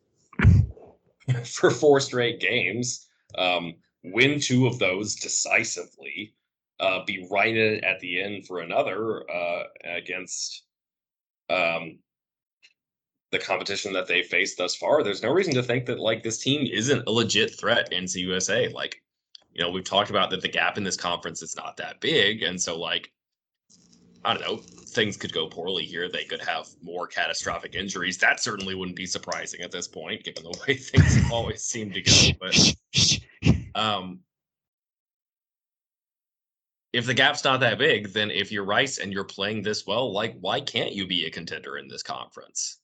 for 1.45 1.71
four 1.71 2.01
straight 2.01 2.41
games, 2.41 3.09
um, 3.37 3.75
win 4.05 4.41
two 4.41 4.67
of 4.67 4.79
those 4.79 5.15
decisively, 5.15 6.35
uh, 6.81 7.05
be 7.05 7.27
right 7.31 7.57
at 7.57 8.01
the 8.01 8.21
end 8.23 8.47
for 8.47 8.61
another 8.61 9.29
uh, 9.31 9.65
against 9.85 10.65
um, 11.51 11.99
the 13.31 13.39
competition 13.39 13.93
that 13.93 14.07
they 14.07 14.23
faced 14.23 14.59
thus 14.59 14.77
far. 14.77 15.03
There's 15.03 15.23
no 15.23 15.33
reason 15.33 15.55
to 15.55 15.63
think 15.63 15.87
that 15.87 15.99
like 15.99 16.23
this 16.23 16.39
team 16.39 16.69
isn't 16.71 17.07
a 17.07 17.11
legit 17.11 17.59
threat 17.59 17.93
in 17.93 18.05
CUSA. 18.05 18.73
Like, 18.73 19.03
you 19.53 19.63
know, 19.63 19.71
we've 19.71 19.85
talked 19.85 20.11
about 20.11 20.31
that 20.31 20.41
the 20.41 20.49
gap 20.49 20.79
in 20.79 20.85
this 20.85 20.97
conference 20.97 21.43
is 21.43 21.57
not 21.57 21.77
that 21.79 22.01
big, 22.01 22.43
and 22.43 22.61
so 22.61 22.79
like, 22.79 23.13
I 24.25 24.35
don't 24.35 24.43
know, 24.43 24.57
things 24.57 25.17
could 25.17 25.33
go 25.33 25.49
poorly 25.49 25.85
here. 25.85 26.09
They 26.09 26.25
could 26.25 26.41
have 26.41 26.69
more 26.83 27.07
catastrophic 27.07 27.75
injuries. 27.75 28.19
That 28.19 28.41
certainly 28.41 28.75
wouldn't 28.75 28.97
be 28.97 29.07
surprising 29.07 29.61
at 29.63 29.73
this 29.73 29.89
point, 29.89 30.25
given 30.25 30.45
the 30.45 30.59
way 30.67 30.75
things 30.75 31.19
always 31.31 31.63
seem 31.63 31.93
to 31.93 32.03
go. 32.03 32.13
But 32.41 33.19
um, 33.75 34.21
if 36.93 37.07
the 37.07 37.15
gap's 37.15 37.45
not 37.45 37.61
that 37.61 37.79
big, 37.79 38.13
then 38.13 38.31
if 38.31 38.51
you're 38.51 38.65
Rice 38.65 38.99
and 38.99 39.13
you're 39.13 39.25
playing 39.25 39.63
this 39.63 39.87
well, 39.87 40.13
like 40.13 40.37
why 40.41 40.61
can't 40.61 40.93
you 40.93 41.07
be 41.07 41.27
a 41.27 41.31
contender 41.31 41.79
in 41.79 41.89
this 41.89 42.03
conference? 42.03 42.79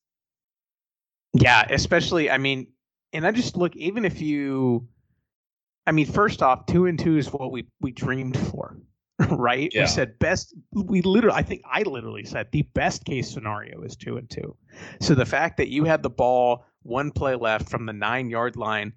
Yeah, 1.33 1.67
especially 1.71 2.31
I 2.31 2.39
mean, 2.39 2.69
and 3.13 3.27
I 3.27 3.33
just 3.33 3.57
look 3.57 3.75
even 3.77 4.05
if 4.05 4.21
you 4.21 4.89
I 5.87 5.93
mean, 5.93 6.07
first 6.07 6.43
off, 6.43 6.67
two 6.67 6.87
and 6.87 6.99
two 6.99 7.17
is 7.17 7.33
what 7.33 7.53
we 7.53 7.67
we 7.81 7.93
dreamed 7.93 8.39
for, 8.39 8.79
right? 9.31 9.71
Yeah. 9.73 9.83
We 9.83 9.87
said 9.87 10.19
best. 10.19 10.55
We 10.73 11.03
literally, 11.03 11.37
I 11.37 11.43
think 11.43 11.63
I 11.71 11.83
literally 11.83 12.25
said 12.25 12.49
the 12.53 12.63
best 12.63 13.05
case 13.05 13.31
scenario 13.31 13.83
is 13.83 13.97
two 13.97 14.17
and 14.17 14.29
two. 14.29 14.57
So 15.01 15.15
the 15.15 15.27
fact 15.27 15.57
that 15.59 15.69
you 15.69 15.85
had 15.85 16.03
the 16.03 16.11
ball 16.11 16.65
one 16.83 17.11
play 17.11 17.35
left 17.35 17.69
from 17.69 17.87
the 17.87 17.93
nine 17.93 18.31
yard 18.31 18.57
line 18.57 18.93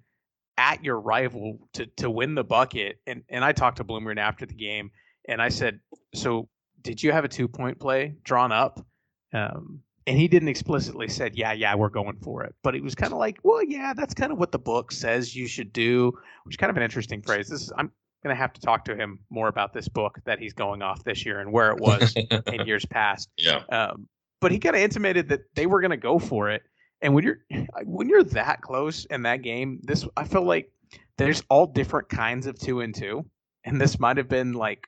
at 0.58 0.84
your 0.84 1.00
rival 1.00 1.58
to 1.72 1.86
to 1.96 2.10
win 2.10 2.34
the 2.34 2.44
bucket, 2.44 3.00
and 3.06 3.22
and 3.30 3.42
I 3.44 3.52
talked 3.52 3.78
to 3.78 3.84
Bloomgren 3.84 4.18
after 4.18 4.44
the 4.44 4.54
game, 4.54 4.90
and 5.26 5.40
I 5.40 5.48
said, 5.48 5.80
so 6.14 6.48
did 6.82 7.02
you 7.02 7.12
have 7.12 7.24
a 7.24 7.28
two 7.28 7.48
point 7.48 7.78
play 7.78 8.16
drawn 8.24 8.52
up? 8.52 8.84
Um, 9.32 9.80
and 10.06 10.18
he 10.18 10.26
didn't 10.26 10.48
explicitly 10.48 11.08
said, 11.08 11.36
"Yeah, 11.36 11.52
yeah, 11.52 11.74
we're 11.74 11.90
going 11.90 12.16
for 12.22 12.42
it," 12.44 12.54
but 12.62 12.74
he 12.74 12.80
was 12.80 12.94
kind 12.94 13.12
of 13.12 13.18
like, 13.18 13.38
"Well, 13.42 13.62
yeah, 13.62 13.92
that's 13.94 14.14
kind 14.14 14.32
of 14.32 14.38
what 14.38 14.52
the 14.52 14.58
book 14.58 14.90
says 14.90 15.36
you 15.36 15.46
should 15.46 15.72
do," 15.72 16.12
which 16.44 16.54
is 16.54 16.56
kind 16.56 16.70
of 16.70 16.76
an 16.76 16.82
interesting 16.82 17.22
phrase. 17.22 17.48
This 17.48 17.62
is 17.62 17.72
I'm 17.76 17.92
going 18.22 18.34
to 18.34 18.40
have 18.40 18.52
to 18.54 18.60
talk 18.60 18.84
to 18.86 18.96
him 18.96 19.20
more 19.30 19.48
about 19.48 19.72
this 19.72 19.86
book 19.88 20.18
that 20.24 20.38
he's 20.38 20.52
going 20.52 20.82
off 20.82 21.04
this 21.04 21.24
year 21.24 21.40
and 21.40 21.52
where 21.52 21.70
it 21.70 21.78
was 21.78 22.14
in 22.52 22.66
years 22.66 22.84
past. 22.86 23.28
Yeah. 23.36 23.62
Um, 23.70 24.08
but 24.40 24.50
he 24.50 24.58
kind 24.58 24.74
of 24.74 24.82
intimated 24.82 25.28
that 25.28 25.40
they 25.54 25.66
were 25.66 25.80
going 25.80 25.90
to 25.90 25.96
go 25.96 26.18
for 26.18 26.50
it, 26.50 26.62
and 27.02 27.14
when 27.14 27.24
you're 27.24 27.38
when 27.84 28.08
you're 28.08 28.24
that 28.24 28.60
close 28.62 29.04
in 29.06 29.22
that 29.22 29.42
game, 29.42 29.80
this 29.82 30.06
I 30.16 30.24
feel 30.24 30.44
like 30.44 30.70
there's 31.16 31.42
all 31.48 31.66
different 31.66 32.08
kinds 32.08 32.46
of 32.46 32.58
two 32.58 32.80
and 32.80 32.94
two, 32.94 33.24
and 33.64 33.80
this 33.80 33.98
might 33.98 34.16
have 34.16 34.28
been 34.28 34.52
like 34.52 34.86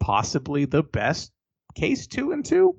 possibly 0.00 0.64
the 0.64 0.82
best 0.82 1.32
case 1.74 2.06
two 2.06 2.32
and 2.32 2.44
two 2.44 2.76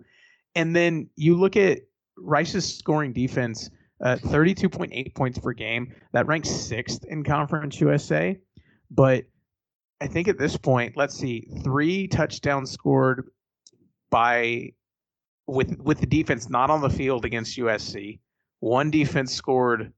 and 0.55 0.75
then 0.75 1.09
you 1.15 1.35
look 1.35 1.55
at 1.55 1.79
Rice's 2.17 2.77
scoring 2.77 3.13
defense, 3.13 3.69
uh, 4.03 4.17
32.8 4.17 5.15
points 5.15 5.39
per 5.39 5.53
game. 5.53 5.93
That 6.11 6.27
ranks 6.27 6.49
sixth 6.49 7.05
in 7.05 7.23
Conference 7.23 7.79
USA. 7.79 8.37
But 8.91 9.25
I 10.01 10.07
think 10.07 10.27
at 10.27 10.37
this 10.37 10.57
point, 10.57 10.95
let's 10.95 11.15
see, 11.15 11.47
three 11.63 12.07
touchdowns 12.07 12.71
scored 12.71 13.29
by 14.11 14.73
with 15.47 15.77
with 15.79 15.99
the 15.99 16.05
defense 16.05 16.49
not 16.49 16.69
on 16.69 16.81
the 16.81 16.89
field 16.89 17.25
against 17.25 17.57
USC. 17.57 18.19
One 18.63 18.89
defense 18.89 19.33
scored 19.33 19.91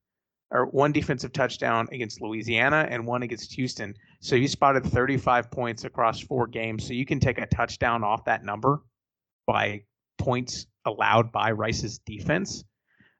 or 0.49 0.65
one 0.65 0.91
defensive 0.91 1.31
touchdown 1.31 1.87
against 1.91 2.19
Louisiana 2.19 2.87
and 2.89 3.05
one 3.05 3.21
against 3.21 3.53
Houston. 3.53 3.93
So 4.21 4.35
you 4.35 4.47
spotted 4.47 4.83
35 4.83 5.51
points 5.51 5.83
across 5.83 6.19
four 6.19 6.47
games. 6.47 6.83
So 6.87 6.93
you 6.93 7.05
can 7.05 7.19
take 7.19 7.37
a 7.37 7.45
touchdown 7.45 8.03
off 8.03 8.25
that 8.25 8.43
number 8.43 8.81
by 9.45 9.83
points 10.17 10.65
allowed 10.85 11.31
by 11.31 11.51
Rice's 11.51 11.99
defense. 12.07 12.63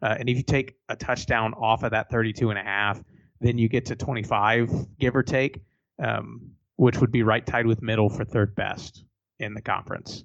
Uh, 0.01 0.15
and 0.17 0.27
if 0.29 0.36
you 0.36 0.41
take 0.41 0.77
a 0.89 0.95
touchdown 0.95 1.53
off 1.53 1.84
of 1.84 1.91
that 1.91 2.10
32 2.10 2.49
and 2.49 2.58
a 2.58 2.63
half, 2.63 2.99
then 3.39 3.60
you 3.60 3.69
get 3.69 3.86
to 3.86 3.95
25, 3.95 4.97
give 4.97 5.15
or 5.15 5.21
take, 5.21 5.62
um, 6.03 6.41
which 6.77 6.99
would 6.99 7.12
be 7.12 7.21
right 7.21 7.45
tied 7.45 7.67
with 7.67 7.84
middle 7.84 8.10
for 8.10 8.25
third 8.25 8.55
best 8.55 9.05
in 9.38 9.53
the 9.53 9.62
conference. 9.62 10.23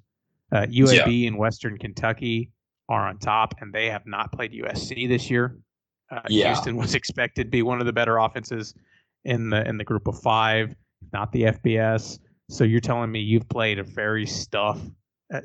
Uh, 0.51 0.65
UAB 0.71 1.23
Yeah. 1.23 1.29
and 1.29 1.37
Western 1.37 1.77
Kentucky 1.77 2.53
are 2.91 3.09
on 3.09 3.17
top, 3.19 3.55
and 3.61 3.73
they 3.73 3.89
have 3.89 4.05
not 4.05 4.33
played 4.33 4.53
USC 4.53 5.09
this 5.09 5.31
year. 5.31 5.57
Uh, 6.11 6.21
Yeah. 6.29 6.49
Houston 6.49 6.77
was 6.77 6.95
expected 6.95 7.45
to 7.45 7.51
be 7.51 7.63
one 7.63 7.81
of 7.81 7.87
the 7.87 7.93
better 7.93 8.19
offenses 8.19 8.75
in 9.25 9.49
the 9.49 9.67
in 9.67 9.79
the 9.79 9.85
group 9.85 10.09
of 10.09 10.21
five, 10.21 10.75
not 11.13 11.31
the 11.33 11.45
FBS. 11.45 12.19
So 12.51 12.65
you're 12.65 12.81
telling 12.81 13.13
me 13.13 13.21
you've 13.21 13.49
played 13.49 13.79
a 13.79 13.85
very 13.85 14.27
stuff, 14.27 14.81
uh, 15.33 15.41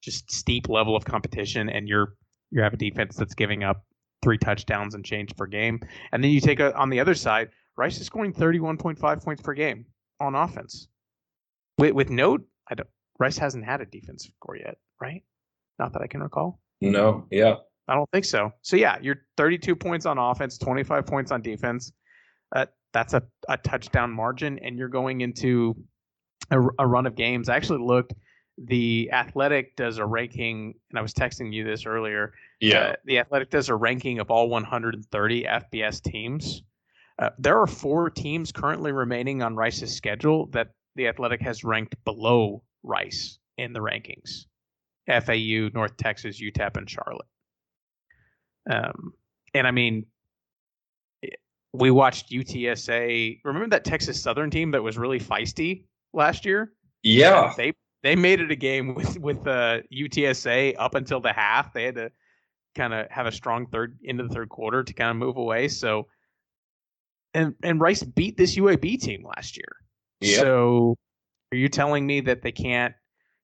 just 0.00 0.30
steep 0.30 0.68
level 0.68 0.94
of 0.94 1.04
competition, 1.04 1.68
and 1.68 1.88
you're 1.88 2.14
you 2.52 2.62
have 2.62 2.72
a 2.72 2.76
defense 2.76 3.16
that's 3.16 3.34
giving 3.34 3.64
up 3.64 3.84
three 4.22 4.38
touchdowns 4.38 4.94
and 4.94 5.04
change 5.04 5.34
per 5.36 5.46
game, 5.46 5.80
and 6.12 6.22
then 6.22 6.30
you 6.30 6.40
take 6.40 6.60
a, 6.60 6.74
on 6.76 6.88
the 6.88 7.00
other 7.00 7.14
side, 7.14 7.50
Rice 7.76 7.98
is 7.98 8.06
scoring 8.06 8.32
31.5 8.32 9.24
points 9.24 9.42
per 9.42 9.54
game 9.54 9.86
on 10.20 10.36
offense. 10.36 10.86
With 11.78 11.94
with 11.94 12.10
no, 12.10 12.38
I 12.70 12.74
don't. 12.76 12.88
Rice 13.18 13.38
hasn't 13.38 13.64
had 13.64 13.80
a 13.80 13.86
defensive 13.86 14.32
score 14.36 14.56
yet, 14.56 14.76
right? 15.00 15.24
Not 15.80 15.94
that 15.94 16.02
I 16.02 16.06
can 16.06 16.22
recall. 16.22 16.60
No, 16.82 17.26
yeah. 17.30 17.54
I 17.88 17.94
don't 17.94 18.08
think 18.12 18.26
so. 18.26 18.52
So 18.60 18.76
yeah, 18.76 18.98
you're 19.00 19.22
32 19.38 19.74
points 19.74 20.04
on 20.04 20.18
offense, 20.18 20.58
25 20.58 21.06
points 21.06 21.32
on 21.32 21.40
defense. 21.40 21.90
Uh, 22.54 22.66
that's 22.92 23.14
a, 23.14 23.22
a 23.48 23.56
touchdown 23.56 24.10
margin, 24.10 24.58
and 24.58 24.76
you're 24.76 24.88
going 24.88 25.22
into 25.22 25.74
a, 26.50 26.60
a 26.78 26.86
run 26.86 27.06
of 27.06 27.16
games. 27.16 27.48
I 27.48 27.56
actually 27.56 27.82
looked. 27.82 28.12
The 28.58 29.10
Athletic 29.10 29.74
does 29.74 29.96
a 29.96 30.04
ranking, 30.04 30.74
and 30.90 30.98
I 30.98 31.02
was 31.02 31.14
texting 31.14 31.50
you 31.50 31.64
this 31.64 31.86
earlier. 31.86 32.34
Yeah. 32.60 32.80
Uh, 32.80 32.94
the 33.06 33.18
Athletic 33.18 33.48
does 33.48 33.70
a 33.70 33.74
ranking 33.74 34.18
of 34.18 34.30
all 34.30 34.50
130 34.50 35.44
FBS 35.44 36.02
teams. 36.02 36.62
Uh, 37.18 37.30
there 37.38 37.58
are 37.58 37.66
four 37.66 38.10
teams 38.10 38.52
currently 38.52 38.92
remaining 38.92 39.42
on 39.42 39.56
Rice's 39.56 39.96
schedule 39.96 40.46
that 40.48 40.72
the 40.94 41.08
Athletic 41.08 41.40
has 41.40 41.64
ranked 41.64 41.96
below 42.04 42.62
Rice 42.82 43.38
in 43.56 43.72
the 43.72 43.80
rankings: 43.80 44.44
FAU, 45.08 45.70
North 45.74 45.96
Texas, 45.96 46.40
UTEP, 46.40 46.76
and 46.76 46.88
Charlotte. 46.88 47.26
Um, 48.70 49.14
and 49.54 49.66
I 49.66 49.70
mean, 49.70 50.06
we 51.72 51.90
watched 51.90 52.30
UTSA. 52.30 53.40
Remember 53.44 53.68
that 53.70 53.84
Texas 53.84 54.20
Southern 54.20 54.50
team 54.50 54.72
that 54.72 54.82
was 54.82 54.98
really 54.98 55.20
feisty 55.20 55.84
last 56.12 56.44
year? 56.44 56.72
yeah. 57.02 57.52
They 57.56 57.72
they 58.02 58.16
made 58.16 58.40
it 58.40 58.50
a 58.50 58.56
game 58.56 58.94
with 58.94 59.18
with 59.18 59.46
uh, 59.46 59.80
UTSA 59.92 60.74
up 60.78 60.94
until 60.94 61.20
the 61.20 61.32
half. 61.32 61.72
They 61.72 61.84
had 61.84 61.94
to 61.96 62.10
kind 62.74 62.94
of 62.94 63.10
have 63.10 63.26
a 63.26 63.32
strong 63.32 63.66
third 63.66 63.98
into 64.02 64.24
the 64.24 64.28
third 64.30 64.48
quarter 64.48 64.82
to 64.82 64.92
kind 64.92 65.10
of 65.10 65.16
move 65.16 65.36
away. 65.36 65.68
So, 65.68 66.06
and 67.34 67.54
and 67.62 67.80
Rice 67.80 68.02
beat 68.02 68.36
this 68.36 68.56
UAB 68.56 69.00
team 69.00 69.24
last 69.24 69.56
year. 69.56 69.76
Yep. 70.20 70.40
So, 70.40 70.96
are 71.52 71.56
you 71.56 71.68
telling 71.68 72.06
me 72.06 72.20
that 72.20 72.42
they 72.42 72.52
can't, 72.52 72.94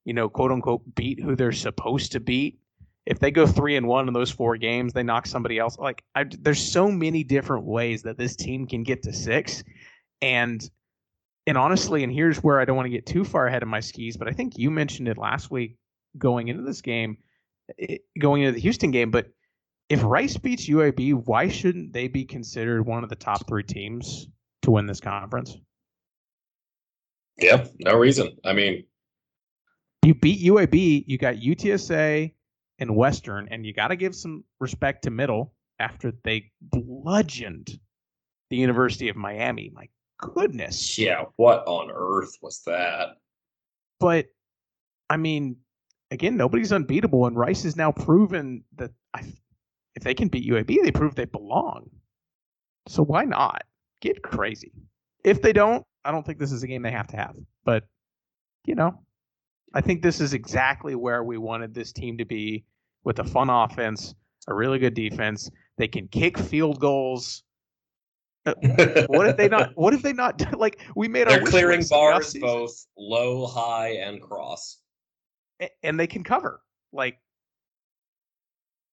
you 0.07 0.13
know, 0.13 0.29
quote 0.29 0.53
unquote, 0.53 0.95
beat 0.95 1.21
who 1.21 1.35
they're 1.35 1.51
supposed 1.51 2.13
to 2.13 2.21
beat? 2.21 2.57
If 3.05 3.19
they 3.19 3.29
go 3.29 3.45
three 3.45 3.75
and 3.75 3.87
one 3.87 4.07
in 4.07 4.13
those 4.13 4.31
four 4.31 4.55
games, 4.55 4.93
they 4.93 5.03
knock 5.03 5.27
somebody 5.27 5.59
else. 5.59 5.77
Like, 5.77 6.01
I, 6.15 6.23
there's 6.39 6.63
so 6.63 6.89
many 6.89 7.25
different 7.25 7.65
ways 7.65 8.03
that 8.03 8.17
this 8.17 8.37
team 8.37 8.67
can 8.67 8.83
get 8.83 9.03
to 9.03 9.11
six, 9.11 9.65
and 10.21 10.67
and 11.45 11.57
honestly, 11.57 12.03
and 12.03 12.11
here's 12.11 12.37
where 12.37 12.61
I 12.61 12.63
don't 12.63 12.77
want 12.77 12.85
to 12.85 12.89
get 12.89 13.05
too 13.05 13.25
far 13.25 13.47
ahead 13.47 13.63
of 13.63 13.67
my 13.67 13.81
skis, 13.81 14.15
but 14.15 14.29
I 14.29 14.31
think 14.31 14.57
you 14.57 14.71
mentioned 14.71 15.09
it 15.09 15.17
last 15.17 15.51
week 15.51 15.75
going 16.17 16.47
into 16.47 16.63
this 16.63 16.81
game, 16.81 17.17
it, 17.77 18.01
going 18.17 18.43
into 18.43 18.53
the 18.53 18.61
Houston 18.61 18.91
game. 18.91 19.11
But 19.11 19.27
if 19.89 20.03
Rice 20.03 20.37
beats 20.37 20.69
UAB, 20.69 21.25
why 21.25 21.49
shouldn't 21.49 21.91
they 21.91 22.07
be 22.07 22.23
considered 22.23 22.85
one 22.85 23.03
of 23.03 23.09
the 23.09 23.15
top 23.15 23.45
three 23.45 23.63
teams 23.63 24.29
to 24.61 24.71
win 24.71 24.85
this 24.85 25.01
conference? 25.01 25.57
Yeah. 27.37 27.65
No 27.79 27.97
reason. 27.97 28.37
I 28.45 28.53
mean, 28.53 28.85
You 30.03 30.13
beat 30.13 30.45
UAB, 30.45 31.03
you 31.07 31.17
got 31.17 31.35
UTSA 31.35 32.33
and 32.79 32.95
Western, 32.95 33.47
and 33.51 33.65
you 33.65 33.73
got 33.73 33.89
to 33.89 33.95
give 33.95 34.15
some 34.15 34.43
respect 34.59 35.03
to 35.03 35.09
Middle 35.09 35.53
after 35.79 36.13
they 36.23 36.51
bludgeoned 36.61 37.79
the 38.49 38.57
University 38.57 39.09
of 39.09 39.15
Miami. 39.15 39.71
My 39.73 39.89
goodness. 40.19 40.97
yeah. 40.97 41.25
What 41.35 41.63
on 41.67 41.91
earth 41.93 42.37
was 42.41 42.61
that? 42.65 43.17
But 43.99 44.27
I 45.09 45.17
mean, 45.17 45.57
again, 46.11 46.37
nobody's 46.37 46.71
unbeatable, 46.71 47.25
and 47.25 47.35
Rice 47.35 47.63
has 47.63 47.75
now 47.75 47.91
proven 47.91 48.63
that 48.75 48.91
I, 49.13 49.23
if 49.95 50.03
they 50.03 50.13
can 50.13 50.27
beat 50.27 50.49
UAB, 50.49 50.83
they 50.83 50.91
prove 50.91 51.15
they 51.15 51.25
belong. 51.25 51.89
So 52.87 53.03
why 53.03 53.25
not 53.25 53.63
get 54.01 54.21
crazy? 54.21 54.71
If 55.23 55.41
they 55.41 55.53
don't, 55.53 55.85
I 56.05 56.11
don't 56.11 56.25
think 56.25 56.39
this 56.39 56.51
is 56.51 56.63
a 56.63 56.67
game 56.67 56.83
they 56.83 56.91
have 56.91 57.07
to 57.07 57.17
have. 57.17 57.35
But 57.65 57.83
you 58.65 58.75
know, 58.75 59.01
I 59.73 59.81
think 59.81 60.01
this 60.01 60.21
is 60.21 60.33
exactly 60.33 60.95
where 60.95 61.23
we 61.23 61.37
wanted 61.37 61.73
this 61.73 61.91
team 61.91 62.17
to 62.17 62.25
be 62.25 62.63
with 63.03 63.19
a 63.19 63.23
fun 63.23 63.49
offense, 63.49 64.15
a 64.47 64.53
really 64.53 64.79
good 64.79 64.93
defense. 64.93 65.49
They 65.77 65.87
can 65.87 66.07
kick 66.07 66.37
field 66.37 66.79
goals. 66.79 67.43
Uh, 68.45 68.53
what 69.07 69.27
if 69.27 69.37
they 69.37 69.49
not? 69.49 69.71
What 69.75 69.93
if 69.93 70.01
they 70.01 70.13
not? 70.13 70.41
Like 70.57 70.81
we 70.95 71.07
made. 71.07 71.27
They're 71.27 71.41
clearing 71.41 71.83
bars 71.89 72.33
both 72.33 72.85
low, 72.97 73.45
high, 73.45 73.95
and 73.95 74.21
cross, 74.21 74.79
and 75.83 75.99
they 75.99 76.07
can 76.07 76.23
cover. 76.23 76.61
Like, 76.93 77.19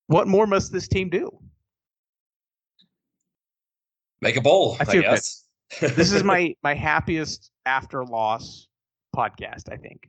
what 0.09 0.27
more 0.27 0.47
must 0.47 0.73
this 0.73 0.89
team 0.89 1.09
do? 1.09 1.31
Make 4.21 4.37
a 4.37 4.41
bowl. 4.41 4.77
I, 4.81 4.85
I 4.89 5.01
guess. 5.01 5.45
this 5.81 6.13
is 6.13 6.25
my 6.25 6.55
my 6.63 6.75
happiest 6.75 7.51
after 7.65 8.05
loss 8.05 8.69
podcast. 9.15 9.73
I 9.73 9.77
think. 9.77 10.09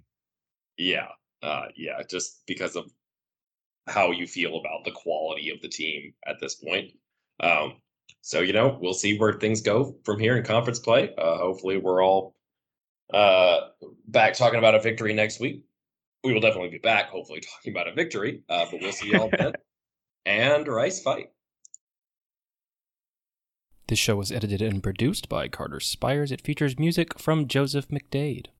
Yeah, 0.77 1.07
uh, 1.41 1.65
yeah, 1.75 2.01
just 2.09 2.41
because 2.47 2.75
of 2.75 2.91
how 3.87 4.11
you 4.11 4.27
feel 4.27 4.57
about 4.57 4.83
the 4.83 4.91
quality 4.91 5.49
of 5.51 5.61
the 5.61 5.69
team 5.69 6.13
at 6.25 6.39
this 6.39 6.55
point. 6.55 6.91
Um, 7.39 7.75
so 8.21 8.41
you 8.41 8.53
know, 8.53 8.77
we'll 8.81 8.93
see 8.93 9.17
where 9.17 9.33
things 9.33 9.61
go 9.61 9.95
from 10.03 10.19
here 10.19 10.37
in 10.37 10.43
conference 10.43 10.79
play. 10.79 11.13
Uh, 11.17 11.37
hopefully, 11.37 11.77
we're 11.77 12.03
all 12.03 12.35
uh, 13.13 13.67
back 14.07 14.33
talking 14.33 14.59
about 14.59 14.75
a 14.75 14.81
victory 14.81 15.13
next 15.13 15.39
week. 15.39 15.63
We 16.23 16.33
will 16.33 16.41
definitely 16.41 16.69
be 16.69 16.79
back, 16.79 17.09
hopefully, 17.09 17.41
talking 17.55 17.71
about 17.71 17.87
a 17.87 17.93
victory. 17.93 18.41
Uh, 18.49 18.65
but 18.71 18.81
we'll 18.81 18.91
see 18.91 19.11
y'all 19.11 19.29
then. 19.37 19.53
And 20.27 20.67
Rice 20.67 21.03
fight. 21.03 21.29
This 23.87 23.99
show 23.99 24.15
was 24.15 24.31
edited 24.31 24.59
and 24.59 24.81
produced 24.81 25.29
by 25.29 25.47
Carter 25.47 25.79
Spires. 25.79 26.31
It 26.31 26.41
features 26.41 26.79
music 26.79 27.19
from 27.19 27.47
Joseph 27.47 27.89
McDade. 27.89 28.47